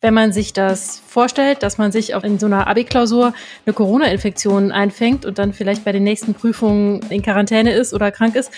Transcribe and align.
wenn 0.00 0.14
man 0.14 0.32
sich 0.32 0.52
das 0.52 1.02
vorstellt, 1.06 1.64
dass 1.64 1.76
man 1.76 1.90
sich 1.90 2.14
auch 2.14 2.22
in 2.22 2.38
so 2.38 2.46
einer 2.46 2.68
Abi-Klausur 2.68 3.32
eine 3.66 3.72
Corona-Infektion 3.72 4.70
einfängt 4.70 5.26
und 5.26 5.38
dann 5.38 5.52
vielleicht 5.52 5.84
bei 5.84 5.90
den 5.90 6.04
nächsten 6.04 6.34
Prüfungen 6.34 7.00
in 7.10 7.22
Quarantäne 7.22 7.72
ist 7.72 7.92
oder 7.92 8.12
krank 8.12 8.36
ist, 8.36 8.52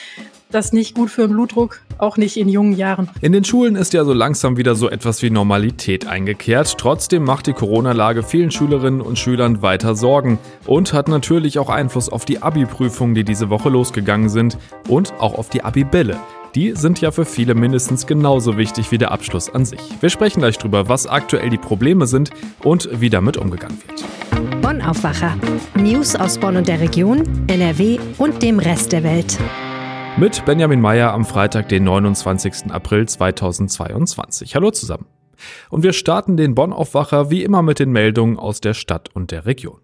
das 0.50 0.74
nicht 0.74 0.94
gut 0.94 1.10
für 1.10 1.22
den 1.22 1.32
Blutdruck, 1.32 1.80
auch 1.96 2.18
nicht 2.18 2.36
in 2.36 2.48
jungen 2.48 2.74
Jahren. 2.74 3.08
In 3.22 3.32
den 3.32 3.44
Schulen 3.44 3.76
ist 3.76 3.94
ja 3.94 4.04
so 4.04 4.12
langsam 4.12 4.58
wieder 4.58 4.74
so 4.74 4.90
etwas 4.90 5.22
wie 5.22 5.30
Normalität 5.30 6.06
eingekehrt. 6.06 6.76
Trotzdem 6.76 7.24
macht 7.24 7.46
die 7.46 7.52
Corona-Lage 7.52 8.22
vielen 8.22 8.50
Schülerinnen 8.50 9.00
und 9.00 9.18
Schülern 9.18 9.62
weiter 9.62 9.94
Sorgen 9.94 10.38
und 10.66 10.92
hat 10.92 11.08
natürlich 11.08 11.58
auch 11.58 11.70
Einfluss 11.70 12.10
auf 12.10 12.26
die 12.26 12.42
Abi-Prüfungen, 12.42 13.14
die 13.14 13.24
diese 13.24 13.48
Woche 13.48 13.70
losgegangen 13.70 14.28
sind 14.28 14.58
und 14.88 15.14
auch 15.14 15.38
auf 15.38 15.48
die 15.48 15.62
Abi-Bälle. 15.62 16.18
Die 16.56 16.72
sind 16.74 17.00
ja 17.00 17.12
für 17.12 17.24
viele 17.24 17.54
mindestens 17.54 18.08
genauso 18.08 18.56
wichtig 18.56 18.90
wie 18.90 18.98
der 18.98 19.12
Abschluss 19.12 19.48
an 19.48 19.64
sich. 19.64 19.80
Wir 20.00 20.10
sprechen 20.10 20.40
gleich 20.40 20.58
drüber, 20.58 20.88
was 20.88 21.06
aktuell 21.06 21.48
die 21.48 21.58
Probleme 21.58 22.08
sind 22.08 22.30
und 22.64 22.88
wie 23.00 23.08
damit 23.08 23.36
umgegangen 23.36 23.78
wird. 23.86 24.60
Bonn 24.60 24.82
Aufwacher. 24.82 25.36
News 25.76 26.16
aus 26.16 26.38
Bonn 26.38 26.56
und 26.56 26.66
der 26.66 26.80
Region, 26.80 27.22
NRW 27.46 28.00
und 28.18 28.42
dem 28.42 28.58
Rest 28.58 28.90
der 28.90 29.04
Welt. 29.04 29.38
Mit 30.16 30.44
Benjamin 30.44 30.80
Meyer 30.80 31.12
am 31.12 31.24
Freitag, 31.24 31.68
den 31.68 31.84
29. 31.84 32.72
April 32.72 33.06
2022. 33.06 34.56
Hallo 34.56 34.72
zusammen. 34.72 35.06
Und 35.70 35.84
wir 35.84 35.92
starten 35.92 36.36
den 36.36 36.56
Bonn 36.56 36.72
Aufwacher 36.72 37.30
wie 37.30 37.44
immer 37.44 37.62
mit 37.62 37.78
den 37.78 37.92
Meldungen 37.92 38.38
aus 38.38 38.60
der 38.60 38.74
Stadt 38.74 39.08
und 39.14 39.30
der 39.30 39.46
Region. 39.46 39.78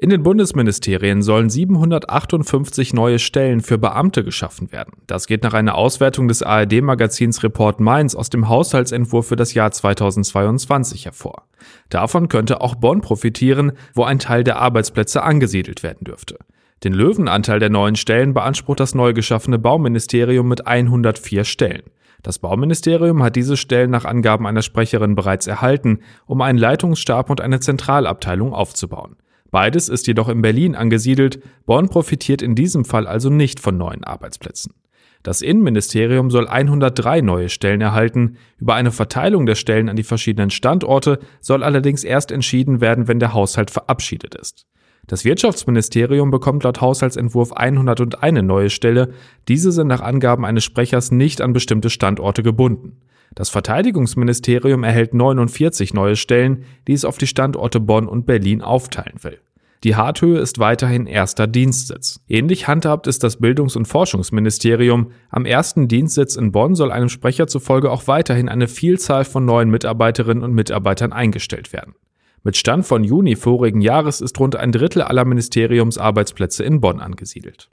In 0.00 0.10
den 0.10 0.22
Bundesministerien 0.22 1.22
sollen 1.22 1.50
758 1.50 2.94
neue 2.94 3.18
Stellen 3.18 3.60
für 3.60 3.78
Beamte 3.78 4.22
geschaffen 4.22 4.70
werden. 4.70 4.92
Das 5.08 5.26
geht 5.26 5.42
nach 5.42 5.54
einer 5.54 5.74
Auswertung 5.74 6.28
des 6.28 6.44
ARD-Magazins 6.44 7.42
Report 7.42 7.80
Mainz 7.80 8.14
aus 8.14 8.30
dem 8.30 8.48
Haushaltsentwurf 8.48 9.26
für 9.26 9.34
das 9.34 9.54
Jahr 9.54 9.72
2022 9.72 11.06
hervor. 11.06 11.48
Davon 11.88 12.28
könnte 12.28 12.60
auch 12.60 12.76
Bonn 12.76 13.00
profitieren, 13.00 13.72
wo 13.92 14.04
ein 14.04 14.20
Teil 14.20 14.44
der 14.44 14.60
Arbeitsplätze 14.60 15.24
angesiedelt 15.24 15.82
werden 15.82 16.04
dürfte. 16.04 16.38
Den 16.84 16.92
Löwenanteil 16.92 17.58
der 17.58 17.70
neuen 17.70 17.96
Stellen 17.96 18.34
beansprucht 18.34 18.78
das 18.78 18.94
neu 18.94 19.12
geschaffene 19.12 19.58
Bauministerium 19.58 20.46
mit 20.46 20.64
104 20.64 21.42
Stellen. 21.42 21.82
Das 22.22 22.38
Bauministerium 22.38 23.24
hat 23.24 23.34
diese 23.34 23.56
Stellen 23.56 23.90
nach 23.90 24.04
Angaben 24.04 24.46
einer 24.46 24.62
Sprecherin 24.62 25.16
bereits 25.16 25.48
erhalten, 25.48 25.98
um 26.26 26.40
einen 26.40 26.58
Leitungsstab 26.58 27.30
und 27.30 27.40
eine 27.40 27.58
Zentralabteilung 27.58 28.52
aufzubauen. 28.52 29.16
Beides 29.50 29.88
ist 29.88 30.06
jedoch 30.06 30.28
in 30.28 30.42
Berlin 30.42 30.74
angesiedelt, 30.74 31.40
Bonn 31.64 31.88
profitiert 31.88 32.42
in 32.42 32.54
diesem 32.54 32.84
Fall 32.84 33.06
also 33.06 33.30
nicht 33.30 33.60
von 33.60 33.76
neuen 33.78 34.04
Arbeitsplätzen. 34.04 34.74
Das 35.22 35.42
Innenministerium 35.42 36.30
soll 36.30 36.46
103 36.46 37.22
neue 37.22 37.48
Stellen 37.48 37.80
erhalten. 37.80 38.36
Über 38.58 38.74
eine 38.74 38.92
Verteilung 38.92 39.46
der 39.46 39.56
Stellen 39.56 39.88
an 39.88 39.96
die 39.96 40.04
verschiedenen 40.04 40.50
Standorte 40.50 41.18
soll 41.40 41.64
allerdings 41.64 42.04
erst 42.04 42.30
entschieden 42.30 42.80
werden, 42.80 43.08
wenn 43.08 43.18
der 43.18 43.34
Haushalt 43.34 43.70
verabschiedet 43.70 44.34
ist. 44.36 44.66
Das 45.08 45.24
Wirtschaftsministerium 45.24 46.30
bekommt 46.30 46.64
laut 46.64 46.80
Haushaltsentwurf 46.80 47.52
101 47.52 48.42
neue 48.42 48.70
Stelle. 48.70 49.14
Diese 49.48 49.72
sind 49.72 49.86
nach 49.86 50.02
Angaben 50.02 50.44
eines 50.44 50.64
Sprechers 50.64 51.10
nicht 51.10 51.40
an 51.40 51.54
bestimmte 51.54 51.90
Standorte 51.90 52.42
gebunden. 52.42 53.00
Das 53.34 53.50
Verteidigungsministerium 53.50 54.84
erhält 54.84 55.14
49 55.14 55.94
neue 55.94 56.16
Stellen, 56.16 56.64
die 56.86 56.92
es 56.92 57.04
auf 57.04 57.18
die 57.18 57.26
Standorte 57.26 57.80
Bonn 57.80 58.08
und 58.08 58.26
Berlin 58.26 58.62
aufteilen 58.62 59.22
will. 59.22 59.38
Die 59.84 59.94
Harthöhe 59.94 60.38
ist 60.38 60.58
weiterhin 60.58 61.06
erster 61.06 61.46
Dienstsitz. 61.46 62.20
Ähnlich 62.28 62.66
handhabt 62.66 63.06
ist 63.06 63.22
das 63.22 63.36
Bildungs- 63.36 63.76
und 63.76 63.86
Forschungsministerium. 63.86 65.12
Am 65.30 65.46
ersten 65.46 65.86
Dienstsitz 65.86 66.34
in 66.34 66.50
Bonn 66.50 66.74
soll 66.74 66.90
einem 66.90 67.08
Sprecher 67.08 67.46
zufolge 67.46 67.92
auch 67.92 68.08
weiterhin 68.08 68.48
eine 68.48 68.66
Vielzahl 68.66 69.24
von 69.24 69.44
neuen 69.44 69.70
Mitarbeiterinnen 69.70 70.42
und 70.42 70.52
Mitarbeitern 70.52 71.12
eingestellt 71.12 71.72
werden. 71.72 71.94
Mit 72.42 72.56
Stand 72.56 72.86
von 72.86 73.04
Juni 73.04 73.36
vorigen 73.36 73.80
Jahres 73.80 74.20
ist 74.20 74.38
rund 74.40 74.56
ein 74.56 74.72
Drittel 74.72 75.02
aller 75.02 75.24
Ministeriumsarbeitsplätze 75.24 76.64
in 76.64 76.80
Bonn 76.80 76.98
angesiedelt. 76.98 77.70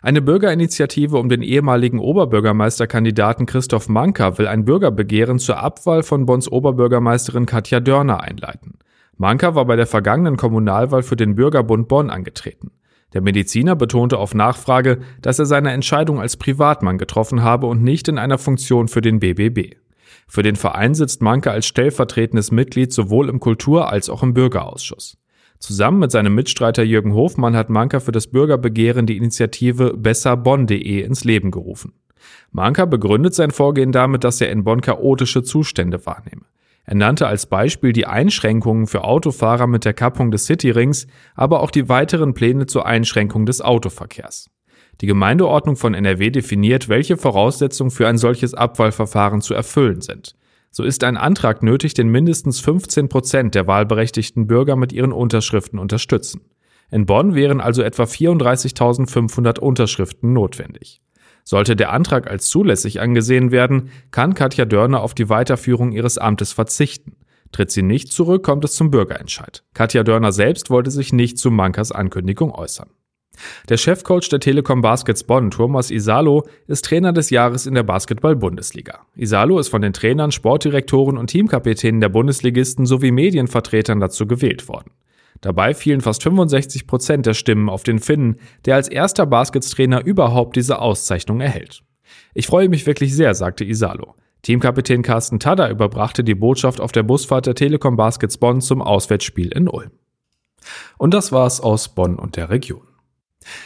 Eine 0.00 0.22
Bürgerinitiative 0.22 1.18
um 1.18 1.28
den 1.28 1.42
ehemaligen 1.42 1.98
Oberbürgermeisterkandidaten 1.98 3.46
Christoph 3.46 3.88
Manka 3.88 4.38
will 4.38 4.46
ein 4.46 4.64
Bürgerbegehren 4.64 5.40
zur 5.40 5.58
Abwahl 5.58 6.04
von 6.04 6.24
Bonns 6.24 6.50
Oberbürgermeisterin 6.50 7.46
Katja 7.46 7.80
Dörner 7.80 8.22
einleiten. 8.22 8.78
Manka 9.16 9.56
war 9.56 9.64
bei 9.64 9.74
der 9.74 9.88
vergangenen 9.88 10.36
Kommunalwahl 10.36 11.02
für 11.02 11.16
den 11.16 11.34
Bürgerbund 11.34 11.88
Bonn 11.88 12.10
angetreten. 12.10 12.70
Der 13.12 13.22
Mediziner 13.22 13.74
betonte 13.74 14.18
auf 14.18 14.34
Nachfrage, 14.34 15.00
dass 15.20 15.40
er 15.40 15.46
seine 15.46 15.72
Entscheidung 15.72 16.20
als 16.20 16.36
Privatmann 16.36 16.98
getroffen 16.98 17.42
habe 17.42 17.66
und 17.66 17.82
nicht 17.82 18.06
in 18.06 18.18
einer 18.18 18.38
Funktion 18.38 18.86
für 18.86 19.00
den 19.00 19.18
BBB. 19.18 19.78
Für 20.28 20.44
den 20.44 20.56
Verein 20.56 20.94
sitzt 20.94 21.22
Manka 21.22 21.50
als 21.50 21.66
stellvertretendes 21.66 22.52
Mitglied 22.52 22.92
sowohl 22.92 23.28
im 23.28 23.40
Kultur- 23.40 23.90
als 23.90 24.10
auch 24.10 24.22
im 24.22 24.34
Bürgerausschuss. 24.34 25.16
Zusammen 25.58 25.98
mit 25.98 26.12
seinem 26.12 26.34
Mitstreiter 26.34 26.82
Jürgen 26.82 27.14
Hofmann 27.14 27.56
hat 27.56 27.68
Manka 27.68 28.00
für 28.00 28.12
das 28.12 28.28
Bürgerbegehren 28.28 29.06
die 29.06 29.16
Initiative 29.16 29.94
besserbonn.de 29.96 31.02
ins 31.02 31.24
Leben 31.24 31.50
gerufen. 31.50 31.92
Manka 32.52 32.84
begründet 32.84 33.34
sein 33.34 33.50
Vorgehen 33.50 33.92
damit, 33.92 34.24
dass 34.24 34.40
er 34.40 34.50
in 34.50 34.64
Bonn 34.64 34.80
chaotische 34.80 35.42
Zustände 35.42 36.04
wahrnehme. 36.06 36.42
Er 36.84 36.94
nannte 36.94 37.26
als 37.26 37.46
Beispiel 37.46 37.92
die 37.92 38.06
Einschränkungen 38.06 38.86
für 38.86 39.04
Autofahrer 39.04 39.66
mit 39.66 39.84
der 39.84 39.92
Kappung 39.92 40.30
des 40.30 40.46
Cityrings, 40.46 41.06
aber 41.34 41.60
auch 41.60 41.70
die 41.70 41.88
weiteren 41.88 42.32
Pläne 42.32 42.66
zur 42.66 42.86
Einschränkung 42.86 43.44
des 43.44 43.60
Autoverkehrs. 43.60 44.48
Die 45.02 45.06
Gemeindeordnung 45.06 45.76
von 45.76 45.92
NRW 45.92 46.30
definiert, 46.30 46.88
welche 46.88 47.16
Voraussetzungen 47.16 47.90
für 47.90 48.08
ein 48.08 48.16
solches 48.16 48.54
Abwahlverfahren 48.54 49.42
zu 49.42 49.54
erfüllen 49.54 50.00
sind. 50.00 50.34
So 50.70 50.82
ist 50.82 51.04
ein 51.04 51.16
Antrag 51.16 51.62
nötig, 51.62 51.94
den 51.94 52.08
mindestens 52.08 52.60
15 52.60 53.08
Prozent 53.08 53.54
der 53.54 53.66
wahlberechtigten 53.66 54.46
Bürger 54.46 54.76
mit 54.76 54.92
ihren 54.92 55.12
Unterschriften 55.12 55.78
unterstützen. 55.78 56.42
In 56.90 57.06
Bonn 57.06 57.34
wären 57.34 57.60
also 57.60 57.82
etwa 57.82 58.04
34.500 58.04 59.58
Unterschriften 59.58 60.32
notwendig. 60.32 61.02
Sollte 61.44 61.76
der 61.76 61.92
Antrag 61.92 62.30
als 62.30 62.48
zulässig 62.48 63.00
angesehen 63.00 63.50
werden, 63.50 63.90
kann 64.10 64.34
Katja 64.34 64.64
Dörner 64.64 65.00
auf 65.00 65.14
die 65.14 65.28
Weiterführung 65.28 65.92
ihres 65.92 66.18
Amtes 66.18 66.52
verzichten. 66.52 67.16
Tritt 67.52 67.70
sie 67.70 67.82
nicht 67.82 68.12
zurück, 68.12 68.42
kommt 68.42 68.64
es 68.64 68.74
zum 68.74 68.90
Bürgerentscheid. 68.90 69.64
Katja 69.72 70.02
Dörner 70.02 70.32
selbst 70.32 70.68
wollte 70.68 70.90
sich 70.90 71.12
nicht 71.12 71.38
zu 71.38 71.50
Mankers 71.50 71.92
Ankündigung 71.92 72.52
äußern. 72.52 72.90
Der 73.68 73.76
Chefcoach 73.76 74.28
der 74.30 74.40
Telekom 74.40 74.80
Baskets 74.80 75.24
Bonn, 75.24 75.50
Thomas 75.50 75.90
Isalo, 75.90 76.46
ist 76.66 76.84
Trainer 76.84 77.12
des 77.12 77.30
Jahres 77.30 77.66
in 77.66 77.74
der 77.74 77.82
Basketball-Bundesliga. 77.82 79.00
Isalo 79.16 79.58
ist 79.58 79.68
von 79.68 79.82
den 79.82 79.92
Trainern, 79.92 80.32
Sportdirektoren 80.32 81.18
und 81.18 81.28
Teamkapitänen 81.28 82.00
der 82.00 82.08
Bundesligisten 82.08 82.86
sowie 82.86 83.10
Medienvertretern 83.10 84.00
dazu 84.00 84.26
gewählt 84.26 84.68
worden. 84.68 84.90
Dabei 85.40 85.74
fielen 85.74 86.00
fast 86.00 86.22
65 86.22 86.86
Prozent 86.86 87.26
der 87.26 87.34
Stimmen 87.34 87.68
auf 87.68 87.84
den 87.84 88.00
Finnen, 88.00 88.36
der 88.64 88.74
als 88.74 88.88
erster 88.88 89.26
Basketstrainer 89.26 90.04
überhaupt 90.04 90.56
diese 90.56 90.80
Auszeichnung 90.80 91.40
erhält. 91.40 91.82
Ich 92.34 92.46
freue 92.46 92.68
mich 92.68 92.86
wirklich 92.86 93.14
sehr, 93.14 93.34
sagte 93.34 93.64
Isalo. 93.64 94.14
Teamkapitän 94.42 95.02
Carsten 95.02 95.40
Tada 95.40 95.68
überbrachte 95.68 96.24
die 96.24 96.34
Botschaft 96.34 96.80
auf 96.80 96.92
der 96.92 97.02
Busfahrt 97.02 97.46
der 97.46 97.54
Telekom 97.54 97.96
Baskets 97.96 98.38
Bonn 98.38 98.60
zum 98.60 98.82
Auswärtsspiel 98.82 99.52
in 99.52 99.68
Ulm. 99.68 99.90
Und 100.96 101.14
das 101.14 101.32
war's 101.32 101.60
aus 101.60 101.94
Bonn 101.94 102.16
und 102.16 102.36
der 102.36 102.50
Region. 102.50 102.87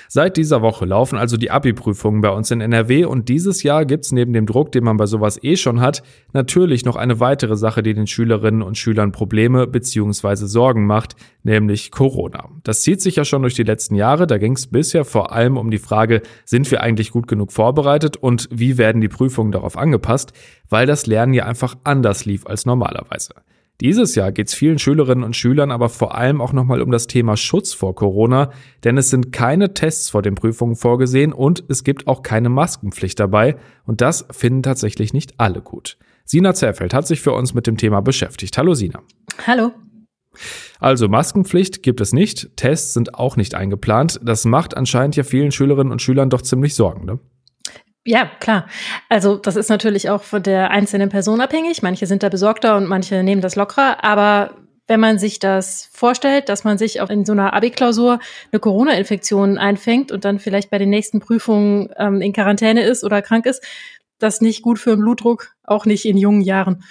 Seit 0.08 0.36
dieser 0.36 0.62
Woche 0.62 0.84
laufen 0.84 1.18
also 1.18 1.36
die 1.36 1.50
Abi-Prüfungen 1.50 2.20
bei 2.20 2.30
uns 2.30 2.50
in 2.50 2.60
NRW 2.60 3.04
und 3.04 3.28
dieses 3.28 3.62
Jahr 3.62 3.84
gibt's 3.84 4.12
neben 4.12 4.32
dem 4.32 4.46
Druck, 4.46 4.72
den 4.72 4.84
man 4.84 4.96
bei 4.96 5.06
sowas 5.06 5.42
eh 5.42 5.56
schon 5.56 5.80
hat, 5.80 6.02
natürlich 6.32 6.84
noch 6.84 6.96
eine 6.96 7.20
weitere 7.20 7.56
Sache, 7.56 7.82
die 7.82 7.94
den 7.94 8.06
Schülerinnen 8.06 8.62
und 8.62 8.78
Schülern 8.78 9.12
Probleme 9.12 9.66
bzw. 9.66 10.46
Sorgen 10.46 10.86
macht, 10.86 11.16
nämlich 11.42 11.90
Corona. 11.90 12.48
Das 12.64 12.82
zieht 12.82 13.00
sich 13.00 13.16
ja 13.16 13.24
schon 13.24 13.42
durch 13.42 13.54
die 13.54 13.62
letzten 13.62 13.94
Jahre, 13.94 14.26
da 14.26 14.38
ging's 14.38 14.66
bisher 14.66 15.04
vor 15.04 15.32
allem 15.32 15.56
um 15.56 15.70
die 15.70 15.78
Frage, 15.78 16.22
sind 16.44 16.70
wir 16.70 16.82
eigentlich 16.82 17.10
gut 17.10 17.26
genug 17.26 17.52
vorbereitet 17.52 18.16
und 18.16 18.48
wie 18.50 18.78
werden 18.78 19.00
die 19.00 19.08
Prüfungen 19.08 19.52
darauf 19.52 19.76
angepasst, 19.76 20.32
weil 20.68 20.86
das 20.86 21.06
Lernen 21.06 21.34
ja 21.34 21.46
einfach 21.46 21.76
anders 21.84 22.24
lief 22.24 22.46
als 22.46 22.66
normalerweise. 22.66 23.34
Dieses 23.80 24.14
Jahr 24.14 24.30
geht 24.30 24.48
es 24.48 24.54
vielen 24.54 24.78
Schülerinnen 24.78 25.24
und 25.24 25.34
Schülern 25.34 25.70
aber 25.70 25.88
vor 25.88 26.14
allem 26.14 26.40
auch 26.40 26.52
nochmal 26.52 26.82
um 26.82 26.90
das 26.90 27.06
Thema 27.06 27.36
Schutz 27.36 27.72
vor 27.72 27.94
Corona, 27.94 28.52
denn 28.84 28.96
es 28.96 29.10
sind 29.10 29.32
keine 29.32 29.74
Tests 29.74 30.10
vor 30.10 30.22
den 30.22 30.34
Prüfungen 30.34 30.76
vorgesehen 30.76 31.32
und 31.32 31.64
es 31.68 31.82
gibt 31.82 32.06
auch 32.06 32.22
keine 32.22 32.48
Maskenpflicht 32.48 33.18
dabei 33.18 33.56
und 33.84 34.00
das 34.00 34.26
finden 34.30 34.62
tatsächlich 34.62 35.12
nicht 35.12 35.34
alle 35.38 35.62
gut. 35.62 35.98
Sina 36.24 36.54
Zerfeld 36.54 36.94
hat 36.94 37.06
sich 37.06 37.20
für 37.20 37.32
uns 37.32 37.54
mit 37.54 37.66
dem 37.66 37.76
Thema 37.76 38.00
beschäftigt. 38.00 38.56
Hallo 38.56 38.74
Sina. 38.74 39.02
Hallo. 39.46 39.72
Also 40.78 41.08
Maskenpflicht 41.08 41.82
gibt 41.82 42.00
es 42.00 42.12
nicht, 42.12 42.56
Tests 42.56 42.94
sind 42.94 43.14
auch 43.14 43.36
nicht 43.36 43.54
eingeplant. 43.54 44.20
Das 44.22 44.44
macht 44.44 44.76
anscheinend 44.76 45.16
ja 45.16 45.24
vielen 45.24 45.52
Schülerinnen 45.52 45.92
und 45.92 46.00
Schülern 46.00 46.30
doch 46.30 46.42
ziemlich 46.42 46.74
Sorgen, 46.74 47.04
ne? 47.04 47.18
Ja, 48.04 48.30
klar. 48.40 48.66
Also 49.08 49.36
das 49.36 49.54
ist 49.54 49.68
natürlich 49.68 50.10
auch 50.10 50.22
von 50.22 50.42
der 50.42 50.70
einzelnen 50.70 51.08
Person 51.08 51.40
abhängig. 51.40 51.82
Manche 51.82 52.06
sind 52.06 52.22
da 52.24 52.28
besorgter 52.28 52.76
und 52.76 52.88
manche 52.88 53.22
nehmen 53.22 53.40
das 53.40 53.54
lockerer. 53.54 54.02
Aber 54.02 54.56
wenn 54.88 54.98
man 54.98 55.18
sich 55.18 55.38
das 55.38 55.88
vorstellt, 55.92 56.48
dass 56.48 56.64
man 56.64 56.78
sich 56.78 57.00
auch 57.00 57.10
in 57.10 57.24
so 57.24 57.32
einer 57.32 57.52
Abi-Klausur 57.52 58.18
eine 58.50 58.60
Corona-Infektion 58.60 59.56
einfängt 59.56 60.10
und 60.10 60.24
dann 60.24 60.40
vielleicht 60.40 60.70
bei 60.70 60.78
den 60.78 60.90
nächsten 60.90 61.20
Prüfungen 61.20 61.90
ähm, 61.96 62.20
in 62.20 62.32
Quarantäne 62.32 62.82
ist 62.82 63.04
oder 63.04 63.22
krank 63.22 63.46
ist, 63.46 63.62
das 64.18 64.40
nicht 64.40 64.62
gut 64.62 64.80
für 64.80 64.90
den 64.90 65.00
Blutdruck, 65.00 65.54
auch 65.62 65.86
nicht 65.86 66.04
in 66.04 66.16
jungen 66.16 66.42
Jahren. 66.42 66.82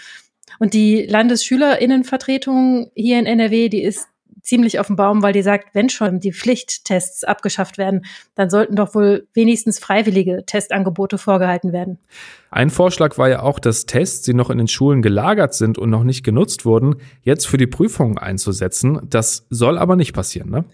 Und 0.60 0.74
die 0.74 1.06
Landesschülerinnenvertretung 1.06 2.92
hier 2.96 3.19
in 3.19 3.25
NRW, 3.25 3.68
die 3.68 3.84
ist 3.84 4.08
ziemlich 4.41 4.79
auf 4.79 4.88
dem 4.88 4.95
Baum, 4.95 5.21
weil 5.21 5.33
die 5.33 5.41
sagt, 5.41 5.73
wenn 5.73 5.89
schon 5.89 6.19
die 6.19 6.33
Pflichttests 6.33 7.23
abgeschafft 7.23 7.77
werden, 7.77 8.05
dann 8.35 8.49
sollten 8.49 8.75
doch 8.75 8.95
wohl 8.95 9.27
wenigstens 9.33 9.79
freiwillige 9.79 10.43
Testangebote 10.45 11.17
vorgehalten 11.17 11.73
werden. 11.73 11.99
Ein 12.49 12.69
Vorschlag 12.69 13.17
war 13.17 13.29
ja 13.29 13.41
auch, 13.41 13.59
dass 13.59 13.85
Tests, 13.85 14.23
die 14.23 14.33
noch 14.33 14.49
in 14.49 14.57
den 14.57 14.67
Schulen 14.67 15.01
gelagert 15.01 15.53
sind 15.53 15.77
und 15.77 15.89
noch 15.89 16.03
nicht 16.03 16.23
genutzt 16.23 16.65
wurden, 16.65 16.95
jetzt 17.21 17.47
für 17.47 17.57
die 17.57 17.67
Prüfungen 17.67 18.17
einzusetzen. 18.17 18.99
Das 19.09 19.45
soll 19.49 19.77
aber 19.77 19.95
nicht 19.95 20.13
passieren, 20.13 20.49
ne? 20.49 20.65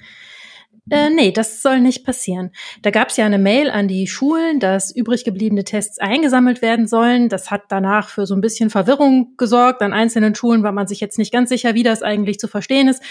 Äh, 0.89 1.09
nee, 1.09 1.31
das 1.31 1.61
soll 1.61 1.81
nicht 1.81 2.05
passieren. 2.05 2.51
Da 2.81 2.91
gab 2.91 3.09
es 3.09 3.17
ja 3.17 3.25
eine 3.25 3.39
Mail 3.39 3.69
an 3.69 3.87
die 3.87 4.07
Schulen, 4.07 4.59
dass 4.59 4.95
übrig 4.95 5.25
gebliebene 5.25 5.65
Tests 5.65 5.99
eingesammelt 5.99 6.61
werden 6.61 6.87
sollen. 6.87 7.27
Das 7.27 7.51
hat 7.51 7.63
danach 7.69 8.09
für 8.09 8.25
so 8.25 8.35
ein 8.35 8.41
bisschen 8.41 8.69
Verwirrung 8.69 9.33
gesorgt. 9.37 9.81
An 9.81 9.91
einzelnen 9.91 10.33
Schulen 10.33 10.63
war 10.63 10.71
man 10.71 10.87
sich 10.87 11.01
jetzt 11.01 11.17
nicht 11.17 11.33
ganz 11.33 11.49
sicher, 11.49 11.73
wie 11.73 11.83
das 11.83 12.03
eigentlich 12.03 12.39
zu 12.39 12.47
verstehen 12.47 12.87
ist. 12.87 13.03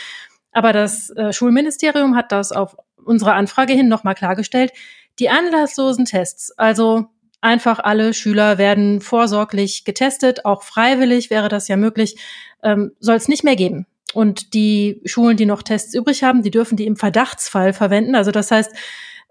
Aber 0.56 0.72
das 0.72 1.10
äh, 1.10 1.34
Schulministerium 1.34 2.16
hat 2.16 2.32
das 2.32 2.50
auf 2.50 2.78
unsere 3.04 3.34
Anfrage 3.34 3.74
hin 3.74 3.88
nochmal 3.88 4.14
klargestellt. 4.14 4.72
Die 5.18 5.28
anlasslosen 5.28 6.06
Tests, 6.06 6.50
also 6.56 7.08
einfach 7.42 7.78
alle 7.78 8.14
Schüler 8.14 8.56
werden 8.56 9.02
vorsorglich 9.02 9.84
getestet, 9.84 10.46
auch 10.46 10.62
freiwillig 10.62 11.28
wäre 11.28 11.50
das 11.50 11.68
ja 11.68 11.76
möglich, 11.76 12.16
ähm, 12.62 12.92
soll 13.00 13.16
es 13.16 13.28
nicht 13.28 13.44
mehr 13.44 13.54
geben. 13.54 13.84
Und 14.14 14.54
die 14.54 15.02
Schulen, 15.04 15.36
die 15.36 15.44
noch 15.44 15.62
Tests 15.62 15.92
übrig 15.92 16.22
haben, 16.22 16.42
die 16.42 16.50
dürfen 16.50 16.78
die 16.78 16.86
im 16.86 16.96
Verdachtsfall 16.96 17.74
verwenden. 17.74 18.14
Also 18.14 18.30
das 18.30 18.50
heißt, 18.50 18.72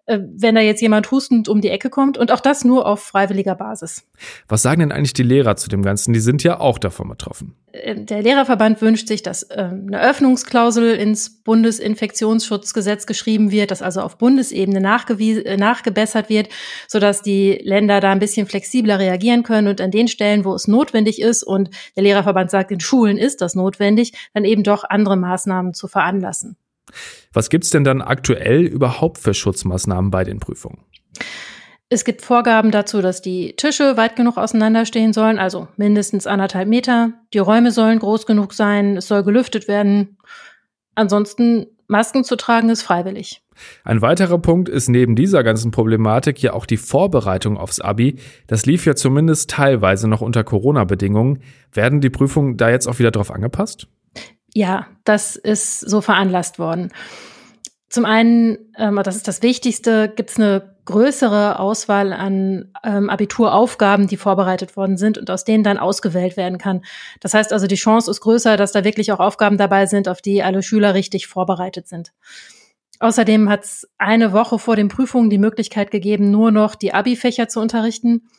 wenn 0.08 0.56
da 0.56 0.62
jetzt 0.62 0.82
jemand 0.82 1.10
hustend 1.10 1.50
um 1.50 1.62
die 1.62 1.70
Ecke 1.70 1.90
kommt 1.90 2.18
und 2.18 2.32
auch 2.32 2.40
das 2.40 2.64
nur 2.64 2.86
auf 2.86 3.02
freiwilliger 3.02 3.56
Basis. 3.56 4.08
Was 4.48 4.62
sagen 4.62 4.82
denn 4.82 4.92
eigentlich 4.92 5.14
die 5.14 5.24
Lehrer 5.24 5.56
zu 5.56 5.68
dem 5.68 5.82
Ganzen? 5.82 6.14
Die 6.14 6.20
sind 6.20 6.44
ja 6.44 6.60
auch 6.60 6.78
davon 6.78 7.10
betroffen. 7.10 7.56
Äh, 7.72 7.96
der 8.06 8.22
Lehrerverband 8.22 8.82
wünscht 8.82 9.08
sich, 9.08 9.24
dass 9.24 9.44
äh, 9.44 9.70
eine 9.72 10.02
Öffnungsklausel 10.02 10.96
ins 10.96 11.42
Bundesinfektionsschutzgesetz 11.44 13.08
geschrieben 13.08 13.50
wird, 13.52 13.72
dass 13.72 13.82
also 13.82 14.02
auf 14.02 14.18
Bundesebene 14.18 14.80
nachgebessert 14.80 16.30
wird, 16.30 16.50
sodass 16.88 17.24
die 17.24 17.60
Länder 17.64 18.00
da 18.00 18.12
ein 18.12 18.20
bisschen 18.20 18.48
flexibler 18.48 19.00
reagieren 19.00 19.44
können 19.44 19.68
und 19.68 19.82
an 19.82 19.92
den 19.92 20.08
Stellen, 20.08 20.46
wo 20.46 20.54
es 20.54 20.68
notwendig 20.68 21.20
ist 21.20 21.44
und 21.44 21.70
der 21.96 22.04
Lehrerverband 22.04 22.52
sagt, 22.52 22.72
in 22.72 22.80
Schulen 22.80 23.18
ist 23.18 23.42
das 23.42 23.56
notwendig, 23.56 24.14
dann 24.34 24.46
eben 24.46 24.64
doch 24.64 24.84
andere 24.84 25.18
Maßnahmen 25.18 25.74
zu 25.74 25.88
veranlassen. 25.88 26.58
Was 27.34 27.50
gibt's 27.50 27.70
denn 27.70 27.84
dann 27.84 28.02
aktuell 28.02 28.62
überhaupt 28.62 29.18
für 29.18 29.34
Schutzmaßnahmen 29.34 30.12
bei 30.12 30.24
den 30.24 30.40
Prüfungen? 30.40 30.80
Es 31.90 32.04
gibt 32.04 32.24
Vorgaben 32.24 32.72
dazu, 32.72 33.02
dass 33.02 33.22
die 33.22 33.56
Tische 33.56 33.96
weit 33.96 34.16
genug 34.16 34.38
auseinanderstehen 34.38 35.14
sollen, 35.14 35.38
also 35.38 35.68
mindestens 35.78 36.26
anderthalb 36.26 36.68
Meter. 36.68 37.14
Die 37.34 37.40
Räume 37.40 37.72
sollen 37.72 38.00
groß 38.00 38.26
genug 38.26 38.54
sein, 38.54 38.98
es 38.98 39.08
soll 39.08 39.24
gelüftet 39.24 39.68
werden. 39.68 40.18
Ansonsten 40.96 41.68
Masken 41.88 42.24
zu 42.24 42.36
tragen 42.36 42.70
ist 42.70 42.82
freiwillig. 42.82 43.44
Ein 43.84 44.02
weiterer 44.02 44.40
Punkt 44.40 44.68
ist 44.68 44.90
neben 44.90 45.16
dieser 45.16 45.44
ganzen 45.44 45.72
Problematik 45.72 46.42
ja 46.42 46.54
auch 46.54 46.66
die 46.66 46.78
Vorbereitung 46.78 47.58
aufs 47.58 47.80
Abi. 47.80 48.20
Das 48.48 48.66
lief 48.66 48.86
ja 48.86 48.96
zumindest 48.96 49.52
teilweise 49.52 50.08
noch 50.08 50.22
unter 50.22 50.44
Corona-Bedingungen. 50.44 51.44
Werden 51.72 52.02
die 52.02 52.10
Prüfungen 52.10 52.58
da 52.58 52.70
jetzt 52.70 52.88
auch 52.88 52.98
wieder 52.98 53.12
drauf 53.12 53.32
angepasst? 53.32 53.88
Ja, 54.58 54.88
das 55.04 55.36
ist 55.36 55.82
so 55.82 56.00
veranlasst 56.00 56.60
worden. 56.60 56.94
Zum 57.90 58.06
einen, 58.06 58.58
ähm, 58.78 59.02
das 59.04 59.18
ist 59.18 59.28
das 59.28 59.42
Wichtigste, 59.42 60.08
gibt 60.16 60.30
es 60.30 60.38
eine 60.38 60.76
größere 60.86 61.60
Auswahl 61.60 62.14
an 62.14 62.72
ähm, 62.82 63.10
Abituraufgaben, 63.10 64.08
die 64.08 64.16
vorbereitet 64.16 64.78
worden 64.78 64.96
sind 64.96 65.18
und 65.18 65.30
aus 65.30 65.44
denen 65.44 65.66
dann 65.66 65.78
ausgewählt 65.78 66.38
werden 66.38 66.58
kann. 66.58 66.86
Das 67.20 67.34
heißt 67.34 67.52
also, 67.52 67.68
die 67.68 67.76
Chance 67.76 68.10
ist 68.10 68.22
größer, 68.22 68.56
dass 68.56 68.72
da 68.72 68.86
wirklich 68.86 69.12
auch 69.12 69.20
Aufgaben 69.20 69.58
dabei 69.58 69.88
sind, 69.88 70.08
auf 70.08 70.22
die 70.22 70.42
alle 70.42 70.64
Schüler 70.64 70.94
richtig 70.94 71.28
vorbereitet 71.28 71.90
sind. 71.90 72.14
Außerdem 73.00 73.50
hat 73.50 73.66
es 73.66 73.90
eine 73.98 74.32
Woche 74.32 74.58
vor 74.58 74.78
den 74.78 74.88
Prüfungen 74.88 75.30
die 75.30 75.38
Möglichkeit 75.38 75.92
gegeben, 75.92 76.32
nur 76.32 76.52
noch 76.52 76.76
die 76.76 76.94
Abi-Fächer 76.94 77.50
zu 77.50 77.60
unterrichten. 77.60 78.30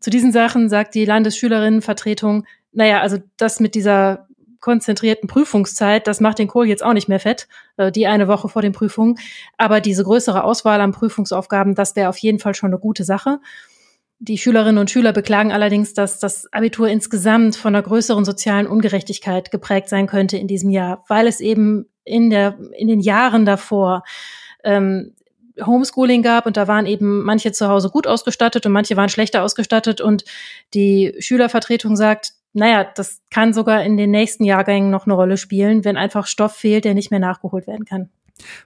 Zu 0.00 0.10
diesen 0.10 0.32
Sachen 0.32 0.68
sagt 0.68 0.96
die 0.96 1.04
Landesschülerinnenvertretung, 1.04 2.46
naja, 2.72 3.00
also 3.00 3.18
das 3.36 3.60
mit 3.60 3.76
dieser 3.76 4.26
konzentrierten 4.62 5.28
Prüfungszeit, 5.28 6.06
das 6.06 6.20
macht 6.20 6.38
den 6.38 6.48
Kohl 6.48 6.66
jetzt 6.66 6.82
auch 6.82 6.94
nicht 6.94 7.08
mehr 7.08 7.20
fett, 7.20 7.48
äh, 7.76 7.92
die 7.92 8.06
eine 8.06 8.28
Woche 8.28 8.48
vor 8.48 8.62
den 8.62 8.72
Prüfungen. 8.72 9.18
Aber 9.58 9.80
diese 9.82 10.04
größere 10.04 10.44
Auswahl 10.44 10.80
an 10.80 10.92
Prüfungsaufgaben, 10.92 11.74
das 11.74 11.94
wäre 11.96 12.08
auf 12.08 12.16
jeden 12.16 12.38
Fall 12.38 12.54
schon 12.54 12.70
eine 12.70 12.78
gute 12.78 13.04
Sache. 13.04 13.40
Die 14.20 14.38
Schülerinnen 14.38 14.78
und 14.78 14.90
Schüler 14.90 15.12
beklagen 15.12 15.52
allerdings, 15.52 15.94
dass 15.94 16.20
das 16.20 16.50
Abitur 16.52 16.88
insgesamt 16.88 17.56
von 17.56 17.74
einer 17.74 17.82
größeren 17.82 18.24
sozialen 18.24 18.68
Ungerechtigkeit 18.68 19.50
geprägt 19.50 19.88
sein 19.88 20.06
könnte 20.06 20.38
in 20.38 20.46
diesem 20.46 20.70
Jahr, 20.70 21.04
weil 21.08 21.26
es 21.26 21.40
eben 21.40 21.86
in 22.04 22.30
der 22.30 22.56
in 22.78 22.86
den 22.86 23.00
Jahren 23.00 23.44
davor 23.44 24.04
ähm, 24.62 25.14
Homeschooling 25.60 26.22
gab 26.22 26.46
und 26.46 26.56
da 26.56 26.68
waren 26.68 26.86
eben 26.86 27.24
manche 27.24 27.50
zu 27.50 27.68
Hause 27.68 27.90
gut 27.90 28.06
ausgestattet 28.06 28.64
und 28.64 28.72
manche 28.72 28.96
waren 28.96 29.08
schlechter 29.08 29.42
ausgestattet 29.42 30.00
und 30.00 30.24
die 30.72 31.14
Schülervertretung 31.18 31.96
sagt, 31.96 32.32
naja, 32.52 32.86
das 32.94 33.20
kann 33.30 33.52
sogar 33.52 33.82
in 33.84 33.96
den 33.96 34.10
nächsten 34.10 34.44
Jahrgängen 34.44 34.90
noch 34.90 35.06
eine 35.06 35.14
Rolle 35.14 35.36
spielen, 35.36 35.84
wenn 35.84 35.96
einfach 35.96 36.26
Stoff 36.26 36.54
fehlt, 36.54 36.84
der 36.84 36.94
nicht 36.94 37.10
mehr 37.10 37.20
nachgeholt 37.20 37.66
werden 37.66 37.84
kann. 37.84 38.10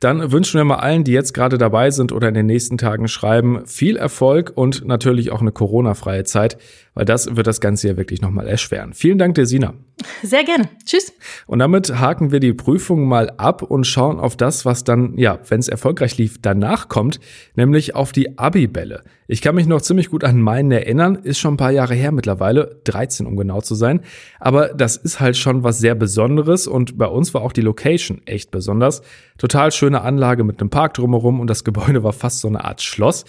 Dann 0.00 0.33
wünschen 0.33 0.59
wir 0.59 0.65
mal 0.65 0.77
allen, 0.77 1.05
die 1.05 1.12
jetzt 1.12 1.35
gerade 1.35 1.59
dabei 1.59 1.91
sind 1.91 2.12
oder 2.12 2.29
in 2.29 2.35
den 2.35 2.47
nächsten 2.47 2.79
Tagen 2.79 3.09
schreiben, 3.09 3.67
viel 3.67 3.97
Erfolg 3.97 4.53
und 4.55 4.87
natürlich 4.87 5.33
auch 5.33 5.41
eine 5.41 5.53
Corona-freie 5.53 6.25
Zeit, 6.25 6.56
weil 6.94 7.05
das 7.05 7.37
wird 7.37 7.47
das 7.47 7.61
Ganze 7.61 7.88
ja 7.88 7.97
wirklich 7.97 8.23
nochmal 8.23 8.47
erschweren. 8.47 8.94
Vielen 8.94 9.19
Dank, 9.19 9.35
Desina. 9.35 9.75
Sehr 10.22 10.44
gerne. 10.44 10.69
Tschüss. 10.84 11.14
Und 11.46 11.58
damit 11.58 11.98
haken 11.98 12.31
wir 12.31 12.38
die 12.38 12.52
Prüfung 12.52 13.08
mal 13.08 13.31
ab 13.38 13.62
und 13.62 13.87
schauen 13.87 14.20
auf 14.20 14.37
das, 14.37 14.66
was 14.66 14.84
dann, 14.84 15.16
ja, 15.16 15.38
wenn 15.48 15.58
es 15.58 15.69
erfolgreich 15.69 16.19
lief, 16.19 16.37
danach 16.40 16.88
kommt, 16.88 17.19
nämlich 17.54 17.94
auf 17.94 18.12
die 18.12 18.38
Abi-Bälle. 18.38 19.04
Ich 19.26 19.40
kann 19.40 19.54
mich 19.54 19.66
noch 19.66 19.81
ziemlich 19.81 20.10
gut 20.10 20.22
an 20.22 20.38
meinen 20.40 20.70
erinnern, 20.70 21.16
ist 21.16 21.38
schon 21.38 21.54
ein 21.54 21.56
paar 21.56 21.70
Jahre 21.70 21.94
her 21.94 22.12
mittlerweile, 22.12 22.78
13 22.84 23.26
um 23.26 23.37
genau 23.37 23.62
zu 23.62 23.75
sein. 23.75 24.02
Aber 24.38 24.69
das 24.69 24.96
ist 24.96 25.19
halt 25.19 25.38
schon 25.38 25.64
was 25.64 25.78
sehr 25.78 25.94
Besonderes 25.94 26.66
und 26.66 26.99
bei 26.99 27.06
uns 27.06 27.32
war 27.32 27.40
auch 27.40 27.52
die 27.52 27.62
Location 27.62 28.20
echt 28.26 28.50
besonders. 28.50 29.00
Total 29.38 29.72
schöne 29.72 30.02
Anlage 30.02 30.44
mit 30.44 30.60
einem 30.60 30.70
Park 30.70 30.92
drumherum 30.94 31.40
und 31.40 31.49
das 31.49 31.64
Gebäude 31.64 32.02
war 32.02 32.12
fast 32.12 32.40
so 32.40 32.49
eine 32.49 32.64
Art 32.64 32.82
Schloss. 32.82 33.25